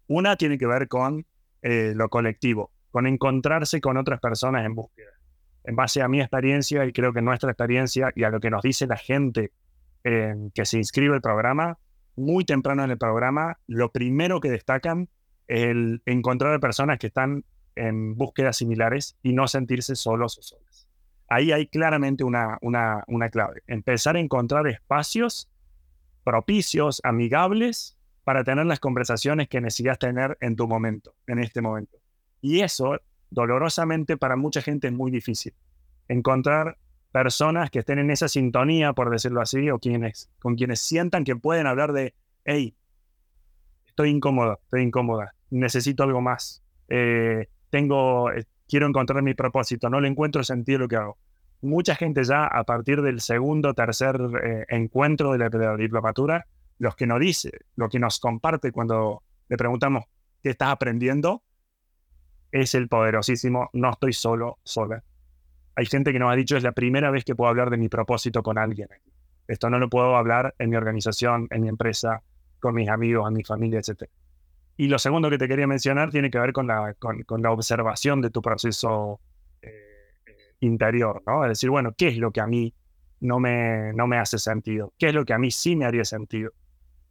Una 0.08 0.36
tiene 0.36 0.58
que 0.58 0.68
ver 0.68 0.88
con 0.88 1.26
eh, 1.62 1.94
lo 1.96 2.10
colectivo, 2.10 2.72
con 2.92 3.08
encontrarse 3.08 3.82
con 3.82 3.98
otras 3.98 4.20
personas 4.20 4.66
en 4.66 4.76
búsqueda. 4.76 5.12
En 5.64 5.76
base 5.76 6.02
a 6.02 6.08
mi 6.08 6.22
experiencia 6.22 6.86
y 6.86 6.94
creo 6.94 7.12
que 7.12 7.22
nuestra 7.22 7.52
experiencia 7.52 8.12
y 8.16 8.24
a 8.24 8.30
lo 8.30 8.40
que 8.40 8.50
nos 8.50 8.62
dice 8.62 8.88
la 8.88 8.96
gente 8.96 9.52
em, 10.04 10.52
que 10.52 10.66
se 10.66 10.78
inscribe 10.78 11.16
al 11.16 11.22
programa, 11.22 11.78
muy 12.18 12.44
temprano 12.44 12.84
en 12.84 12.92
el 12.92 12.98
programa, 12.98 13.60
lo 13.68 13.92
primero 13.92 14.42
que 14.42 14.50
destacan 14.50 15.08
es 15.48 15.64
el 15.64 16.02
encontrar 16.06 16.54
a 16.54 16.60
personas 16.60 17.00
que 17.00 17.08
están 17.08 17.46
en 17.76 18.16
búsquedas 18.16 18.58
similares 18.58 19.16
y 19.24 19.34
no 19.34 19.48
sentirse 19.48 19.96
solos 19.96 20.38
o 20.38 20.42
solas. 20.42 20.88
Ahí 21.30 21.52
hay 21.52 21.68
claramente 21.68 22.24
una, 22.24 22.58
una, 22.62 23.04
una 23.08 23.30
clave. 23.30 23.62
Empezar 23.68 24.16
a 24.16 24.20
encontrar 24.20 24.68
espacios 24.68 25.50
propicios, 26.24 27.00
amigables, 27.06 27.98
para 28.26 28.44
tener 28.44 28.66
las 28.66 28.82
conversaciones 28.82 29.48
que 29.48 29.62
necesitas 29.62 30.00
tener 30.00 30.38
en 30.42 30.58
tu 30.58 30.68
momento, 30.68 31.16
en 31.28 31.40
este 31.40 31.62
momento. 31.62 31.98
Y 32.42 32.60
eso, 32.60 33.00
dolorosamente, 33.30 34.18
para 34.18 34.36
mucha 34.36 34.62
gente 34.62 34.88
es 34.88 34.94
muy 34.94 35.12
difícil. 35.12 35.54
Encontrar 36.10 36.78
personas 37.18 37.72
que 37.72 37.80
estén 37.80 37.98
en 37.98 38.12
esa 38.12 38.28
sintonía, 38.28 38.94
por 38.94 39.10
decirlo 39.10 39.42
así, 39.42 39.72
o 39.72 39.80
quienes, 39.80 40.30
con 40.38 40.56
quienes 40.56 40.82
sientan 40.82 41.24
que 41.24 41.36
pueden 41.36 41.66
hablar 41.66 41.92
de, 41.92 42.14
hey, 42.46 42.76
estoy 43.88 44.12
incómoda, 44.12 44.60
estoy 44.62 44.84
incómoda, 44.84 45.34
necesito 45.50 46.04
algo 46.04 46.22
más, 46.22 46.62
eh, 46.90 47.48
tengo, 47.72 48.32
eh, 48.32 48.46
quiero 48.68 48.86
encontrar 48.86 49.24
mi 49.24 49.34
propósito, 49.34 49.90
no 49.90 50.00
le 50.00 50.10
encuentro 50.10 50.44
sentido 50.44 50.78
lo 50.78 50.88
que 50.88 50.98
hago. 50.98 51.18
Mucha 51.62 51.96
gente 51.96 52.24
ya 52.24 52.46
a 52.46 52.64
partir 52.66 53.02
del 53.02 53.20
segundo, 53.20 53.74
tercer 53.74 54.16
eh, 54.44 54.66
encuentro 54.70 55.32
de 55.32 55.40
la, 55.40 55.50
de 55.50 55.76
diplomatura, 55.78 56.46
los 56.78 56.96
que 56.96 57.08
nos 57.08 57.20
dice, 57.20 57.50
lo 57.76 57.90
que 57.90 57.98
nos 57.98 58.20
comparte 58.20 58.72
cuando 58.72 59.24
le 59.50 59.58
preguntamos 59.58 60.04
qué 60.44 60.52
estás 60.52 60.70
aprendiendo, 60.70 61.42
es 62.52 62.76
el 62.76 62.88
poderosísimo, 62.88 63.72
no 63.74 63.90
estoy 63.90 64.14
solo, 64.14 64.60
sola, 64.64 65.04
hay 65.78 65.86
gente 65.86 66.12
que 66.12 66.18
nos 66.18 66.34
ha 66.34 66.36
dicho 66.36 66.58
es 66.58 66.64
la 66.64 66.72
primera 66.72 67.12
vez 67.12 67.24
que 67.24 67.36
puedo 67.36 67.52
hablar 67.52 67.70
de 67.70 67.78
mi 67.78 67.88
propósito 67.88 68.42
con 68.42 68.58
alguien. 68.58 68.90
Esto 69.48 69.70
no 69.70 69.78
lo 69.78 69.90
puedo 69.90 70.16
hablar 70.16 70.56
en 70.58 70.72
mi 70.72 70.76
organización, 70.76 71.48
en 71.52 71.62
mi 71.62 71.70
empresa, 71.70 72.24
con 72.60 72.74
mis 72.74 72.90
amigos, 72.90 73.28
en 73.28 73.36
mi 73.36 73.44
familia, 73.44 73.80
etc. 73.80 74.10
Y 74.76 74.88
lo 74.88 74.98
segundo 74.98 75.30
que 75.30 75.38
te 75.38 75.48
quería 75.48 75.68
mencionar 75.68 76.10
tiene 76.10 76.32
que 76.32 76.40
ver 76.40 76.52
con 76.52 76.66
la, 76.66 76.96
con, 76.96 77.44
la 77.44 77.52
observación 77.52 78.22
de 78.22 78.32
tu 78.32 78.42
proceso 78.42 79.20
eh, 79.62 79.70
interior, 80.62 81.22
¿no? 81.28 81.44
Es 81.44 81.50
decir, 81.50 81.70
bueno, 81.70 81.94
¿qué 81.96 82.08
es 82.08 82.18
lo 82.18 82.32
que 82.32 82.42
a 82.42 82.48
mí 82.48 82.74
no 83.20 83.40
me, 83.40 83.94
no 83.94 84.08
me 84.08 84.18
hace 84.18 84.40
sentido? 84.40 84.94
¿Qué 84.98 85.10
es 85.10 85.14
lo 85.14 85.26
que 85.26 85.34
a 85.34 85.38
mí 85.38 85.52
sí 85.52 85.76
me 85.76 85.86
haría 85.86 86.06
sentido? 86.06 86.54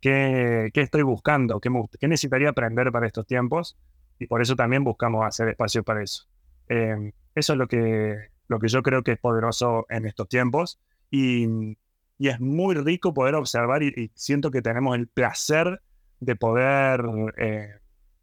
¿Qué, 0.00 0.70
qué 0.74 0.80
estoy 0.80 1.02
buscando? 1.02 1.60
¿Qué, 1.60 1.70
¿Qué, 2.00 2.08
necesitaría 2.08 2.48
aprender 2.48 2.90
para 2.90 3.06
estos 3.06 3.28
tiempos? 3.28 3.78
Y 4.18 4.26
por 4.26 4.42
eso 4.42 4.56
también 4.56 4.82
buscamos 4.82 5.24
hacer 5.24 5.50
espacio 5.50 5.84
para 5.84 6.02
eso. 6.02 6.24
Eh, 6.68 7.12
eso 7.32 7.52
es 7.52 7.58
lo 7.60 7.68
que, 7.68 8.34
lo 8.48 8.58
que 8.58 8.68
yo 8.68 8.82
creo 8.82 9.02
que 9.02 9.12
es 9.12 9.18
poderoso 9.18 9.86
en 9.88 10.06
estos 10.06 10.28
tiempos. 10.28 10.78
Y, 11.10 11.76
es 12.18 12.40
muy 12.40 12.74
rico 12.74 13.12
poder 13.12 13.34
observar 13.34 13.82
y, 13.82 14.10
siento 14.14 14.50
que 14.50 14.62
tenemos 14.62 14.96
el 14.96 15.06
placer 15.06 15.82
de 16.18 16.34
poder 16.34 17.04
eh, 17.36 17.74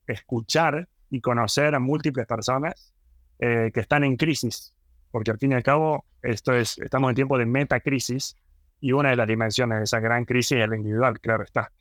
escuchar 0.07 0.89
y 1.11 1.21
conocer 1.21 1.75
a 1.75 1.79
múltiples 1.79 2.25
personas 2.25 2.91
eh, 3.37 3.69
que 3.71 3.81
están 3.81 4.03
en 4.03 4.17
crisis, 4.17 4.73
porque 5.11 5.29
al 5.29 5.37
fin 5.37 5.51
y 5.51 5.55
al 5.55 5.61
cabo 5.61 6.05
esto 6.23 6.53
es, 6.53 6.79
estamos 6.79 7.09
en 7.09 7.15
tiempo 7.15 7.37
de 7.37 7.45
metacrisis 7.45 8.35
y 8.81 8.93
una 8.93 9.11
de 9.11 9.15
las 9.15 9.27
dimensiones 9.27 9.77
de 9.77 9.83
esa 9.83 9.99
gran 9.99 10.25
crisis 10.25 10.57
es 10.57 10.67
la 10.67 10.75
individual, 10.75 11.19
claro 11.19 11.43
está. 11.43 11.71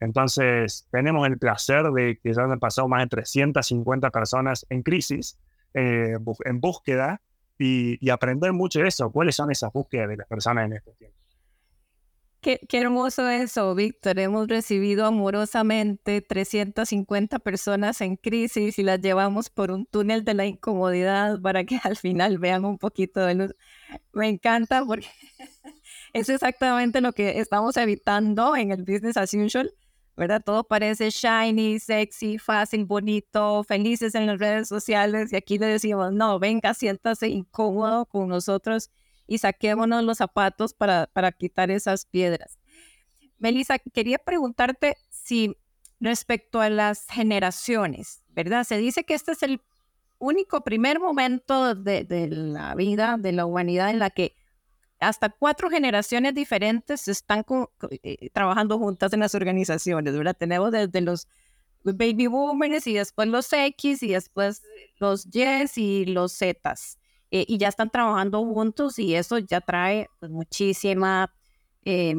Entonces, 0.00 0.86
tenemos 0.92 1.26
el 1.26 1.38
placer 1.38 1.90
de 1.90 2.20
que 2.22 2.32
ya 2.32 2.42
han 2.42 2.58
pasado 2.60 2.86
más 2.86 3.02
de 3.02 3.08
350 3.08 4.10
personas 4.10 4.64
en 4.70 4.82
crisis, 4.82 5.38
eh, 5.74 6.16
en 6.44 6.60
búsqueda 6.60 7.20
y, 7.58 8.10
aprender 8.10 8.52
mucho 8.52 8.80
de 8.80 8.88
eso. 8.88 9.10
¿Cuáles 9.10 9.36
son 9.36 9.50
esas 9.50 9.72
búsquedas 9.72 10.08
de 10.08 10.16
las 10.16 10.26
personas 10.26 10.66
en 10.66 10.74
estos 10.74 10.96
tiempos? 10.96 11.18
Qué, 12.40 12.60
qué, 12.68 12.78
hermoso 12.78 13.28
eso, 13.28 13.74
Víctor. 13.74 14.20
Hemos 14.20 14.46
recibido 14.46 15.06
amorosamente 15.06 16.20
350 16.20 17.40
personas 17.40 18.00
en 18.00 18.14
crisis 18.14 18.78
y 18.78 18.84
las 18.84 19.00
llevamos 19.00 19.50
por 19.50 19.72
un 19.72 19.86
túnel 19.86 20.24
de 20.24 20.34
la 20.34 20.46
incomodidad 20.46 21.40
para 21.40 21.64
que 21.64 21.80
al 21.82 21.96
final 21.96 22.38
vean 22.38 22.64
un 22.64 22.78
poquito 22.78 23.20
de 23.26 23.34
luz. 23.34 23.56
Me 24.12 24.28
encanta 24.28 24.84
porque 24.84 25.08
es 26.12 26.28
exactamente 26.28 27.00
lo 27.00 27.12
que 27.12 27.40
estamos 27.40 27.76
evitando 27.76 28.54
en 28.54 28.70
el 28.70 28.84
Business 28.84 29.16
As 29.16 29.34
Usual, 29.34 29.74
¿verdad? 30.18 30.42
Todo 30.44 30.64
parece 30.64 31.10
shiny, 31.10 31.78
sexy, 31.78 32.38
fácil, 32.38 32.84
bonito, 32.84 33.62
felices 33.62 34.16
en 34.16 34.26
las 34.26 34.38
redes 34.38 34.68
sociales 34.68 35.32
y 35.32 35.36
aquí 35.36 35.58
le 35.58 35.66
decimos, 35.66 36.12
no, 36.12 36.38
venga, 36.40 36.74
siéntase 36.74 37.28
incómodo 37.28 38.04
con 38.04 38.28
nosotros 38.28 38.90
y 39.28 39.38
saquémonos 39.38 40.02
los 40.02 40.18
zapatos 40.18 40.74
para, 40.74 41.06
para 41.06 41.30
quitar 41.30 41.70
esas 41.70 42.04
piedras. 42.04 42.58
Melissa, 43.38 43.78
quería 43.78 44.18
preguntarte 44.18 44.96
si 45.08 45.56
respecto 46.00 46.60
a 46.60 46.68
las 46.68 47.06
generaciones, 47.06 48.24
¿verdad? 48.30 48.64
Se 48.64 48.76
dice 48.76 49.04
que 49.04 49.14
este 49.14 49.32
es 49.32 49.42
el 49.44 49.60
único 50.18 50.62
primer 50.62 50.98
momento 50.98 51.76
de, 51.76 52.02
de 52.02 52.26
la 52.28 52.74
vida 52.74 53.16
de 53.18 53.30
la 53.30 53.46
humanidad 53.46 53.90
en 53.90 54.00
la 54.00 54.10
que 54.10 54.34
hasta 55.00 55.28
cuatro 55.28 55.70
generaciones 55.70 56.34
diferentes 56.34 57.08
están 57.08 57.44
eh, 58.02 58.30
trabajando 58.30 58.78
juntas 58.78 59.12
en 59.12 59.20
las 59.20 59.34
organizaciones, 59.34 60.16
¿verdad? 60.16 60.36
Tenemos 60.36 60.72
desde 60.72 61.00
los 61.00 61.26
baby 61.84 62.26
boomers 62.26 62.86
y 62.86 62.94
después 62.94 63.28
los 63.28 63.52
X 63.52 64.02
y 64.02 64.08
después 64.08 64.62
los 64.98 65.26
Y 65.32 65.44
y 65.76 66.04
los 66.06 66.32
Z. 66.32 66.74
Eh, 67.30 67.44
y 67.46 67.58
ya 67.58 67.68
están 67.68 67.90
trabajando 67.90 68.44
juntos 68.44 68.98
y 68.98 69.14
eso 69.14 69.38
ya 69.38 69.60
trae 69.60 70.08
pues, 70.18 70.30
muchísima 70.30 71.32
eh, 71.84 72.14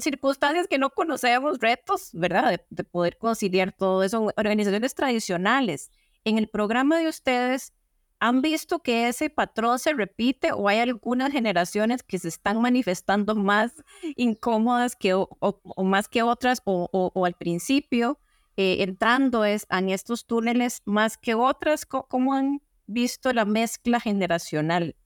circunstancias 0.00 0.66
que 0.68 0.78
no 0.78 0.90
conocemos, 0.90 1.58
retos, 1.60 2.10
¿verdad? 2.12 2.50
De, 2.50 2.66
de 2.70 2.84
poder 2.84 3.18
conciliar 3.18 3.72
todo 3.72 4.02
eso. 4.02 4.32
Organizaciones 4.36 4.94
tradicionales. 4.94 5.90
En 6.24 6.38
el 6.38 6.48
programa 6.48 6.98
de 6.98 7.08
ustedes, 7.08 7.72
¿Han 8.18 8.40
visto 8.40 8.78
que 8.78 9.08
ese 9.08 9.28
patrón 9.28 9.78
se 9.78 9.92
repite 9.92 10.52
o 10.52 10.68
hay 10.68 10.78
algunas 10.78 11.32
generaciones 11.32 12.02
que 12.02 12.18
se 12.18 12.28
están 12.28 12.60
manifestando 12.62 13.34
más 13.34 13.72
incómodas 14.16 14.96
que, 14.96 15.12
o, 15.14 15.84
más 15.84 16.08
que 16.08 16.22
otras 16.22 16.62
o, 16.64 17.24
al 17.26 17.34
principio 17.34 18.18
eh, 18.56 18.82
entrando 18.82 19.44
es, 19.44 19.66
en 19.70 19.90
estos 19.90 20.26
túneles 20.26 20.80
más 20.86 21.18
que 21.18 21.34
otras? 21.34 21.84
¿Cómo 21.84 22.32
han 22.32 22.62
visto 22.86 23.32
la 23.34 23.44
mezcla 23.44 24.00
generacional? 24.00 24.96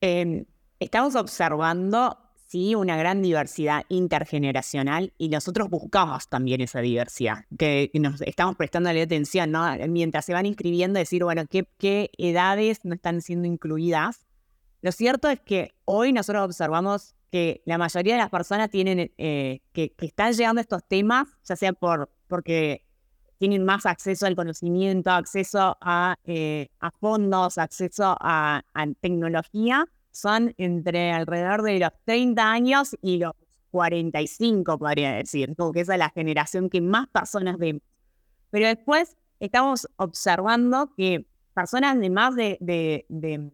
Em, 0.00 0.44
estamos 0.78 1.16
observando 1.16 2.27
sí 2.48 2.74
una 2.74 2.96
gran 2.96 3.20
diversidad 3.22 3.84
intergeneracional 3.88 5.12
y 5.18 5.28
nosotros 5.28 5.68
buscamos 5.68 6.28
también 6.28 6.62
esa 6.62 6.80
diversidad, 6.80 7.44
que 7.58 7.90
nos 7.94 8.20
estamos 8.22 8.56
prestando 8.56 8.88
atención, 8.88 9.52
¿no? 9.52 9.66
Mientras 9.88 10.24
se 10.24 10.32
van 10.32 10.46
inscribiendo, 10.46 10.98
decir, 10.98 11.24
bueno, 11.24 11.44
¿qué, 11.46 12.10
edades 12.16 12.84
no 12.84 12.94
están 12.94 13.20
siendo 13.20 13.46
incluidas? 13.46 14.26
Lo 14.80 14.92
cierto 14.92 15.28
es 15.28 15.40
que 15.40 15.74
hoy 15.84 16.12
nosotros 16.12 16.44
observamos 16.44 17.14
que 17.30 17.60
la 17.66 17.76
mayoría 17.76 18.14
de 18.14 18.20
las 18.20 18.30
personas 18.30 18.70
tienen, 18.70 19.12
eh, 19.18 19.60
que, 19.72 19.92
están 19.98 20.32
llegando 20.32 20.60
a 20.60 20.62
estos 20.62 20.82
temas, 20.88 21.28
ya 21.44 21.54
sea 21.54 21.74
por, 21.74 22.10
porque 22.28 22.86
tienen 23.36 23.64
más 23.64 23.84
acceso 23.84 24.24
al 24.24 24.34
conocimiento, 24.34 25.10
acceso 25.10 25.76
a, 25.82 26.16
eh, 26.24 26.68
fondos, 26.98 27.58
acceso 27.58 28.16
a 28.18 28.62
tecnología, 29.00 29.86
son 30.18 30.54
entre 30.58 31.12
alrededor 31.12 31.62
de 31.62 31.78
los 31.78 31.90
30 32.04 32.50
años 32.50 32.96
y 33.00 33.18
los 33.18 33.32
45, 33.70 34.78
podría 34.78 35.12
decir, 35.12 35.54
como 35.56 35.72
que 35.72 35.80
esa 35.80 35.94
es 35.94 35.98
la 35.98 36.10
generación 36.10 36.70
que 36.70 36.80
más 36.80 37.08
personas 37.08 37.58
ven. 37.58 37.82
Pero 38.50 38.66
después 38.66 39.16
estamos 39.40 39.88
observando 39.96 40.92
que 40.96 41.26
personas 41.54 41.98
de 41.98 42.10
más 42.10 42.34
de, 42.34 42.56
de, 42.60 43.50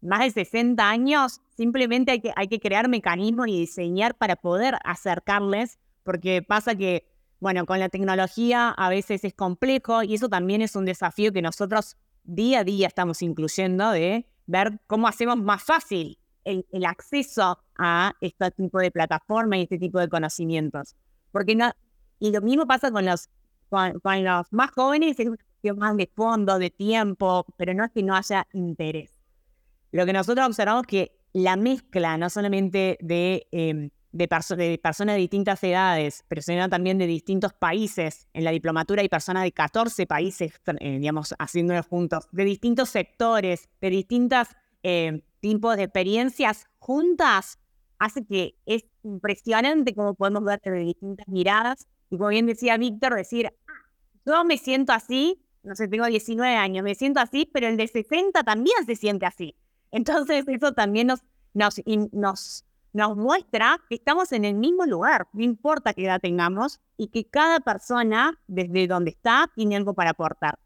más 0.00 0.20
de 0.20 0.30
60 0.30 0.88
años, 0.88 1.40
simplemente 1.56 2.12
hay 2.12 2.20
que, 2.20 2.32
hay 2.34 2.48
que 2.48 2.60
crear 2.60 2.88
mecanismos 2.88 3.48
y 3.48 3.60
diseñar 3.60 4.16
para 4.16 4.36
poder 4.36 4.76
acercarles, 4.84 5.78
porque 6.02 6.42
pasa 6.42 6.74
que, 6.74 7.06
bueno, 7.40 7.66
con 7.66 7.78
la 7.78 7.88
tecnología 7.88 8.70
a 8.70 8.88
veces 8.88 9.24
es 9.24 9.34
complejo 9.34 10.02
y 10.02 10.14
eso 10.14 10.28
también 10.28 10.62
es 10.62 10.76
un 10.76 10.84
desafío 10.84 11.32
que 11.32 11.42
nosotros 11.42 11.96
día 12.24 12.60
a 12.60 12.64
día 12.64 12.86
estamos 12.86 13.20
incluyendo 13.22 13.90
de 13.90 14.26
ver 14.46 14.80
cómo 14.86 15.08
hacemos 15.08 15.38
más 15.38 15.62
fácil 15.62 16.18
el, 16.44 16.84
acceso 16.84 17.58
a 17.78 18.14
este 18.20 18.50
tipo 18.50 18.78
de 18.78 18.90
plataformas 18.90 19.58
y 19.58 19.62
este 19.62 19.78
tipo 19.78 19.98
de 19.98 20.08
conocimientos. 20.08 20.96
Porque 21.30 21.54
no, 21.54 21.72
y 22.18 22.30
lo 22.30 22.40
mismo 22.40 22.66
pasa 22.66 22.90
con 22.90 23.04
los, 23.04 23.28
con, 23.68 24.00
los 24.24 24.52
más 24.52 24.70
jóvenes, 24.72 25.18
es 25.18 25.26
una 25.26 25.36
cuestión 25.36 25.78
más 25.78 25.96
de 25.96 26.10
fondo, 26.14 26.58
de 26.58 26.70
tiempo, 26.70 27.46
pero 27.56 27.74
no 27.74 27.84
es 27.84 27.90
que 27.92 28.02
no 28.02 28.14
haya 28.14 28.46
interés. 28.52 29.10
Lo 29.92 30.06
que 30.06 30.12
nosotros 30.12 30.46
observamos 30.46 30.82
es 30.82 30.88
que 30.88 31.18
la 31.32 31.56
mezcla, 31.56 32.16
no 32.18 32.28
solamente 32.30 32.98
de, 33.00 33.46
em, 33.52 33.90
de, 34.12 34.28
de, 34.56 34.78
personas 34.78 35.14
de 35.16 35.20
distintas 35.20 35.62
edades, 35.64 36.24
pero 36.28 36.42
sino 36.42 36.68
también 36.68 36.98
de 36.98 37.06
distintos 37.06 37.52
países. 37.54 38.28
En 38.34 38.44
la 38.44 38.50
diplomatura 38.50 39.02
hay 39.02 39.08
personas 39.08 39.42
de 39.44 39.52
14 39.52 40.06
países, 40.06 40.60
eh, 40.80 40.98
digamos, 40.98 41.34
haciéndolo 41.38 41.82
juntos, 41.82 42.28
de 42.30 42.44
distintos 42.44 42.90
sectores, 42.90 43.68
de 43.80 43.90
distintos 43.90 44.48
eh, 44.82 45.22
tipos 45.40 45.76
de 45.76 45.84
experiencias 45.84 46.66
juntas, 46.78 47.58
hace 47.98 48.24
que 48.24 48.56
es 48.66 48.84
impresionante 49.02 49.94
cómo 49.94 50.14
podemos 50.14 50.44
ver 50.44 50.60
de 50.60 50.80
distintas 50.80 51.26
miradas. 51.28 51.86
Y 52.10 52.18
como 52.18 52.28
bien 52.28 52.46
decía 52.46 52.76
Víctor, 52.76 53.14
decir, 53.14 53.46
ah, 53.46 53.90
yo 54.26 54.44
me 54.44 54.58
siento 54.58 54.92
así, 54.92 55.42
no 55.62 55.74
sé, 55.74 55.88
tengo 55.88 56.06
19 56.06 56.54
años, 56.56 56.84
me 56.84 56.94
siento 56.94 57.20
así, 57.20 57.48
pero 57.52 57.68
el 57.68 57.76
de 57.76 57.88
60 57.88 58.42
también 58.42 58.76
se 58.84 58.96
siente 58.96 59.24
así. 59.24 59.56
Entonces 59.90 60.44
eso 60.46 60.72
también 60.72 61.06
nos, 61.06 61.20
nos, 61.54 61.80
nos 62.12 62.64
nos 62.92 63.16
muestra 63.16 63.80
que 63.88 63.94
estamos 63.96 64.32
en 64.32 64.44
el 64.44 64.54
mismo 64.54 64.84
lugar, 64.86 65.28
no 65.32 65.42
importa 65.42 65.94
qué 65.94 66.04
edad 66.04 66.20
tengamos, 66.20 66.80
y 66.96 67.08
que 67.08 67.24
cada 67.28 67.60
persona, 67.60 68.38
desde 68.46 68.86
donde 68.86 69.10
está, 69.10 69.50
tiene 69.54 69.76
algo 69.76 69.94
para 69.94 70.10
aportar. 70.10 70.58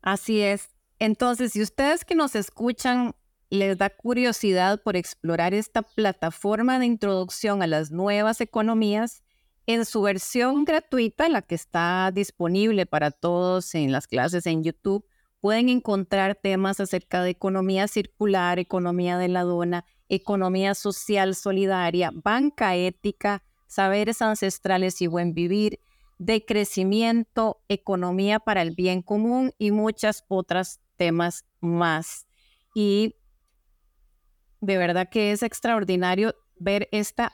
Así 0.00 0.40
es. 0.40 0.70
Entonces, 0.98 1.52
si 1.52 1.62
ustedes 1.62 2.04
que 2.04 2.14
nos 2.14 2.34
escuchan 2.34 3.14
les 3.52 3.76
da 3.76 3.90
curiosidad 3.90 4.80
por 4.82 4.96
explorar 4.96 5.52
esta 5.52 5.82
plataforma 5.82 6.78
de 6.78 6.86
introducción 6.86 7.62
a 7.62 7.66
las 7.66 7.90
nuevas 7.90 8.40
economías, 8.40 9.22
en 9.66 9.84
su 9.84 10.00
versión 10.00 10.64
gratuita, 10.64 11.28
la 11.28 11.42
que 11.42 11.54
está 11.54 12.10
disponible 12.14 12.86
para 12.86 13.10
todos 13.10 13.74
en 13.74 13.92
las 13.92 14.06
clases 14.06 14.46
en 14.46 14.64
YouTube, 14.64 15.04
pueden 15.40 15.68
encontrar 15.68 16.34
temas 16.34 16.80
acerca 16.80 17.22
de 17.22 17.30
economía 17.30 17.88
circular, 17.88 18.58
economía 18.58 19.18
de 19.18 19.28
la 19.28 19.42
dona, 19.42 19.84
economía 20.14 20.74
social 20.74 21.34
solidaria, 21.34 22.10
banca 22.12 22.76
ética, 22.76 23.42
saberes 23.66 24.20
ancestrales 24.20 25.00
y 25.00 25.06
buen 25.06 25.32
vivir, 25.32 25.80
de 26.18 26.44
crecimiento, 26.44 27.62
economía 27.68 28.38
para 28.38 28.60
el 28.60 28.74
bien 28.74 29.00
común 29.00 29.52
y 29.58 29.70
muchos 29.70 30.24
otros 30.28 30.80
temas 30.96 31.46
más. 31.60 32.26
Y 32.74 33.16
de 34.60 34.76
verdad 34.76 35.08
que 35.10 35.32
es 35.32 35.42
extraordinario 35.42 36.34
ver 36.56 36.88
esta, 36.92 37.32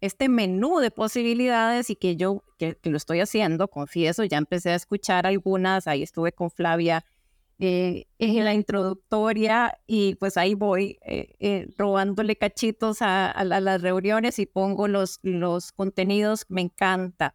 este 0.00 0.30
menú 0.30 0.78
de 0.78 0.90
posibilidades 0.90 1.90
y 1.90 1.96
que 1.96 2.16
yo 2.16 2.42
que 2.58 2.78
lo 2.84 2.96
estoy 2.96 3.20
haciendo, 3.20 3.68
confieso, 3.68 4.24
ya 4.24 4.38
empecé 4.38 4.70
a 4.70 4.74
escuchar 4.74 5.26
algunas, 5.26 5.86
ahí 5.86 6.02
estuve 6.02 6.32
con 6.32 6.50
Flavia 6.50 7.04
eh, 7.58 8.06
en 8.18 8.44
la 8.44 8.52
introductoria 8.52 9.78
y 9.86 10.16
pues 10.16 10.36
ahí 10.36 10.54
voy 10.54 10.98
eh, 11.06 11.34
eh, 11.38 11.68
robándole 11.78 12.36
cachitos 12.36 12.98
a, 13.00 13.32
las 13.44 13.80
reuniones 13.80 14.38
y 14.38 14.44
pongo 14.44 14.88
los, 14.88 15.20
los 15.22 15.72
contenidos, 15.72 16.44
me 16.48 16.60
encanta. 16.60 17.34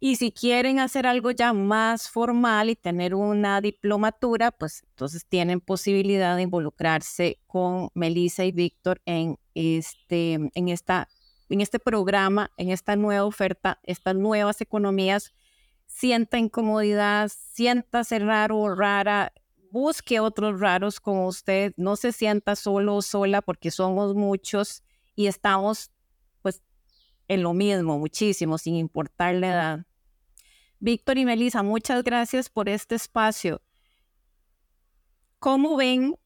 Y 0.00 0.16
si 0.16 0.32
quieren 0.32 0.78
hacer 0.80 1.06
algo 1.06 1.30
ya 1.30 1.52
más 1.52 2.08
formal 2.08 2.70
y 2.70 2.76
tener 2.76 3.14
una 3.14 3.60
diplomatura, 3.60 4.50
pues 4.50 4.82
entonces 4.88 5.26
tienen 5.26 5.60
posibilidad 5.60 6.36
de 6.36 6.42
involucrarse 6.42 7.38
con 7.46 7.90
Melissa 7.94 8.44
y 8.44 8.52
Víctor 8.52 9.02
en 9.04 9.38
este, 9.54 10.34
en, 10.54 10.68
esta, 10.68 11.08
en 11.48 11.60
este 11.60 11.78
programa, 11.78 12.50
en 12.56 12.70
esta 12.70 12.96
nueva 12.96 13.24
oferta, 13.24 13.78
estas 13.82 14.14
nuevas 14.14 14.60
economías 14.62 15.34
sienta 15.94 16.38
incomodidad, 16.38 17.30
sienta 17.52 18.02
ser 18.02 18.26
raro 18.26 18.58
o 18.58 18.74
rara, 18.74 19.32
busque 19.70 20.18
otros 20.18 20.58
raros 20.58 20.98
como 20.98 21.28
usted, 21.28 21.72
no 21.76 21.94
se 21.94 22.10
sienta 22.10 22.56
solo 22.56 22.96
o 22.96 23.02
sola 23.02 23.42
porque 23.42 23.70
somos 23.70 24.16
muchos 24.16 24.82
y 25.14 25.28
estamos 25.28 25.92
pues 26.42 26.64
en 27.28 27.44
lo 27.44 27.54
mismo, 27.54 27.96
muchísimo, 28.00 28.58
sin 28.58 28.74
importar 28.74 29.36
la 29.36 29.48
edad. 29.48 29.86
Víctor 30.80 31.16
y 31.16 31.24
Melissa, 31.24 31.62
muchas 31.62 32.02
gracias 32.02 32.50
por 32.50 32.68
este 32.68 32.96
espacio. 32.96 33.62
¿Cómo 35.38 35.76
ven 35.76 36.16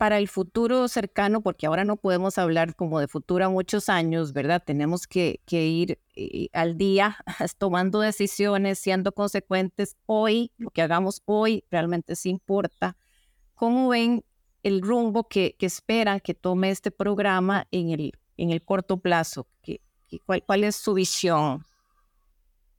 para 0.00 0.16
el 0.16 0.28
futuro 0.28 0.88
cercano, 0.88 1.42
porque 1.42 1.66
ahora 1.66 1.84
no 1.84 1.98
podemos 1.98 2.38
hablar 2.38 2.74
como 2.74 3.00
de 3.00 3.06
futuro 3.06 3.44
a 3.44 3.50
muchos 3.50 3.90
años, 3.90 4.32
¿verdad? 4.32 4.62
Tenemos 4.64 5.06
que, 5.06 5.42
ir 5.50 5.98
eh, 6.16 6.48
al 6.54 6.78
día 6.78 7.18
tomando 7.58 8.00
decisiones, 8.00 8.78
siendo 8.78 9.12
consecuentes 9.12 9.98
hoy, 10.06 10.52
lo 10.56 10.70
que 10.70 10.80
hagamos 10.80 11.20
hoy 11.26 11.64
realmente 11.70 12.16
sí 12.16 12.30
importa. 12.30 12.96
¿Cómo 13.52 13.90
ven 13.90 14.24
el 14.62 14.80
rumbo 14.80 15.28
que, 15.28 15.54
esperan 15.60 16.20
que 16.20 16.32
tome 16.32 16.70
este 16.70 16.90
programa 16.90 17.66
en 17.70 17.90
el, 17.90 18.12
en 18.38 18.52
el 18.52 18.64
corto 18.64 19.00
plazo? 19.00 19.48
¿Qué, 19.60 19.82
cuál, 20.24 20.42
¿Cuál 20.46 20.64
es 20.64 20.76
su 20.76 20.94
visión? 20.94 21.62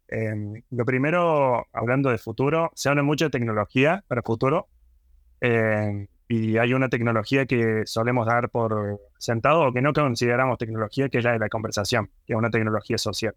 Em, 0.08 0.64
lo 0.72 0.86
primero, 0.86 1.68
hablando 1.72 2.10
de 2.10 2.18
futuro, 2.18 2.72
se 2.74 2.90
habla 2.90 3.04
mucho 3.04 3.26
de 3.26 3.30
tecnología 3.30 4.04
para 4.08 4.24
futuro. 4.24 4.70
Em, 5.40 6.08
y 6.32 6.58
hay 6.58 6.74
una 6.74 6.88
tecnología 6.88 7.46
que 7.46 7.82
solemos 7.86 8.26
dar 8.26 8.50
por 8.50 9.02
sentado 9.20 9.68
o 9.68 9.74
que 9.74 9.82
no 9.82 9.92
consideramos 9.92 10.58
tecnología, 10.58 11.10
que 11.10 11.18
es 11.18 11.26
la 11.26 11.34
de 11.34 11.40
la 11.40 11.50
conversación, 11.50 12.10
que 12.26 12.32
es 12.32 12.38
una 12.40 12.50
tecnología 12.50 12.98
social. 12.98 13.36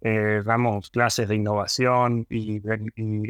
Eh, 0.00 0.40
damos 0.42 0.88
clases 0.88 1.28
de 1.28 1.34
innovación 1.34 2.26
y, 2.30 2.62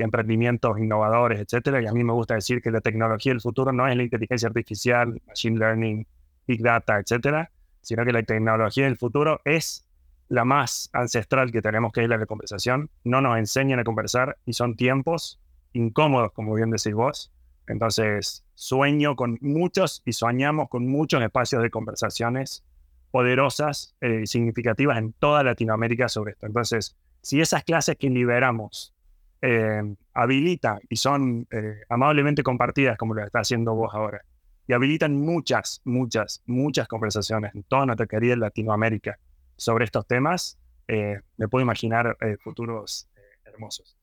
emprendimientos 0.00 0.78
innovadores, 0.78 1.40
etcétera, 1.40 1.82
y 1.82 1.86
a 1.86 1.92
mí 1.92 2.04
me 2.04 2.12
gusta 2.12 2.34
decir 2.34 2.62
que 2.62 2.70
la 2.70 2.80
tecnología 2.80 3.32
del 3.32 3.40
futuro 3.40 3.72
no 3.72 3.88
es 3.88 3.96
la 3.96 4.04
inteligencia 4.04 4.46
artificial, 4.46 5.20
machine 5.26 5.58
learning, 5.58 6.06
big 6.46 6.62
data, 6.62 7.00
etcétera, 7.00 7.50
sino 7.80 8.04
que 8.04 8.12
la 8.12 8.22
tecnología 8.22 8.84
del 8.84 8.96
futuro 8.96 9.40
es 9.44 9.84
la 10.28 10.44
más 10.44 10.90
ancestral 10.92 11.50
que 11.50 11.60
tenemos, 11.60 11.90
que 11.90 12.04
es 12.04 12.08
la 12.08 12.18
de 12.18 12.26
conversación. 12.26 12.88
No 13.02 13.20
nos 13.20 13.36
enseñan 13.36 13.80
a 13.80 13.84
conversar 13.84 14.38
y 14.46 14.52
son 14.52 14.76
tiempos 14.76 15.40
incómodos, 15.72 16.30
como 16.30 16.54
bien 16.54 16.70
decís 16.70 16.94
vos. 16.94 17.32
Entonces, 17.68 18.44
sueño 18.54 19.16
con 19.16 19.38
muchos 19.40 20.02
y 20.04 20.12
soñamos 20.12 20.68
con 20.68 20.86
muchos 20.86 21.22
espacios 21.22 21.62
de 21.62 21.70
conversaciones 21.70 22.64
poderosas 23.10 23.94
eh, 24.00 24.20
y 24.22 24.26
significativas 24.26 24.98
en 24.98 25.12
toda 25.14 25.42
Latinoamérica 25.42 26.08
sobre 26.08 26.32
esto. 26.32 26.46
Entonces, 26.46 26.96
si 27.22 27.40
esas 27.40 27.64
clases 27.64 27.96
que 27.96 28.10
liberamos 28.10 28.94
eh, 29.42 29.82
habilitan 30.14 30.80
y 30.88 30.96
son 30.96 31.46
eh, 31.50 31.80
amablemente 31.88 32.42
compartidas, 32.42 32.96
como 32.98 33.14
lo 33.14 33.24
está 33.24 33.40
haciendo 33.40 33.74
vos 33.74 33.94
ahora, 33.94 34.22
y 34.68 34.72
habilitan 34.72 35.16
muchas, 35.16 35.80
muchas, 35.84 36.42
muchas 36.46 36.88
conversaciones 36.88 37.54
en 37.54 37.62
toda 37.62 37.86
nuestra 37.86 38.06
querida 38.06 38.36
Latinoamérica 38.36 39.18
sobre 39.56 39.84
estos 39.84 40.06
temas, 40.06 40.58
me 40.88 41.48
puedo 41.48 41.62
imaginar 41.62 42.16
futuros 42.42 43.08
hermosos. 43.44 43.96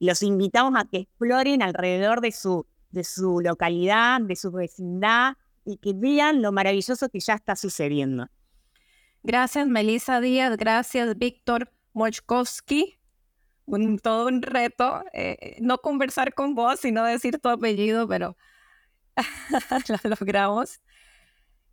Los 0.00 0.22
invitamos 0.22 0.74
a 0.76 0.84
que 0.84 0.98
exploren 0.98 1.62
alrededor 1.62 2.20
de 2.20 2.32
su 2.32 2.66
de 2.90 3.04
su 3.04 3.40
localidad, 3.40 4.20
de 4.20 4.36
su 4.36 4.50
vecindad 4.50 5.36
y 5.64 5.76
que 5.76 5.92
vean 5.94 6.42
lo 6.42 6.52
maravilloso 6.52 7.08
que 7.08 7.20
ya 7.20 7.34
está 7.34 7.56
sucediendo. 7.56 8.28
Gracias, 9.22 9.66
Melissa 9.66 10.20
Díaz. 10.20 10.56
Gracias, 10.56 11.18
Víctor 11.18 11.70
Mochkowski. 11.92 12.98
Un, 13.66 13.98
todo 13.98 14.28
un 14.28 14.40
reto, 14.40 15.04
eh, 15.12 15.58
no 15.60 15.78
conversar 15.78 16.32
con 16.32 16.54
vos, 16.54 16.80
sino 16.80 17.04
decir 17.04 17.38
tu 17.38 17.50
apellido, 17.50 18.08
pero 18.08 18.36
lo 20.04 20.10
logramos. 20.10 20.80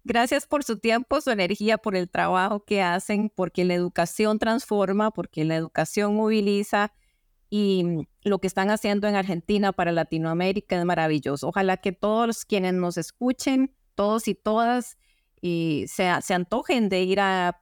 Gracias 0.04 0.46
por 0.46 0.64
su 0.64 0.78
tiempo, 0.78 1.22
su 1.22 1.32
energía, 1.32 1.78
por 1.78 1.96
el 1.96 2.10
trabajo 2.10 2.64
que 2.64 2.82
hacen, 2.82 3.32
porque 3.34 3.64
la 3.64 3.74
educación 3.74 4.38
transforma, 4.38 5.12
porque 5.12 5.46
la 5.46 5.56
educación 5.56 6.16
moviliza 6.16 6.94
y 7.58 8.06
lo 8.24 8.40
que 8.40 8.48
están 8.48 8.70
haciendo 8.70 9.08
en 9.08 9.16
Argentina 9.16 9.72
para 9.72 9.94
Latinoamérica 9.94 10.78
es 10.78 10.84
maravilloso. 10.84 11.48
Ojalá 11.48 11.78
que 11.78 11.94
todos 11.94 12.44
quienes 12.44 12.74
nos 12.74 12.98
escuchen, 12.98 13.74
todos 13.96 14.28
y 14.28 14.36
todas, 14.36 14.98
se, 15.42 16.34
antojen 16.34 16.90
de 16.90 17.04
ir 17.04 17.22
a 17.22 17.62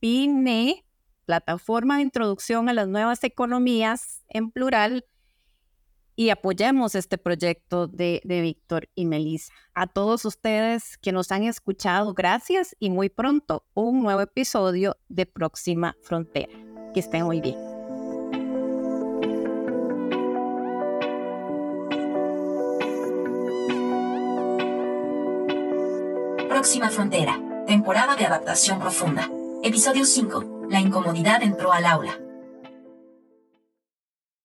PINE, 0.00 0.86
Plataforma 1.26 1.96
de 1.96 2.04
Introducción 2.04 2.70
a 2.70 2.72
las 2.72 2.88
Nuevas 2.88 3.22
Economías 3.22 4.24
en 4.30 4.50
plural, 4.50 5.04
y 6.16 6.30
apoyemos 6.30 6.94
este 6.94 7.18
proyecto 7.18 7.86
de, 7.86 8.22
de 8.24 8.40
Víctor 8.40 8.88
y 8.94 9.04
Melissa. 9.04 9.52
A 9.74 9.88
todos 9.88 10.24
ustedes 10.24 10.96
que 10.96 11.12
nos 11.12 11.32
han 11.32 11.44
escuchado, 11.44 12.14
gracias 12.14 12.74
y 12.78 12.88
muy 12.88 13.10
pronto 13.10 13.66
un 13.74 14.02
nuevo 14.02 14.22
episodio 14.22 14.96
de 15.10 15.26
Próxima 15.26 15.96
Frontera. 16.02 16.52
Que 16.94 17.00
estén 17.00 17.24
muy 17.24 17.42
bien. 17.42 17.69
Próxima 26.60 26.90
Frontera, 26.90 27.40
temporada 27.66 28.16
de 28.16 28.26
adaptación 28.26 28.80
profunda. 28.80 29.30
Episodio 29.62 30.04
5. 30.04 30.66
La 30.68 30.78
incomodidad 30.78 31.42
entró 31.42 31.72
al 31.72 31.86
aula. 31.86 32.18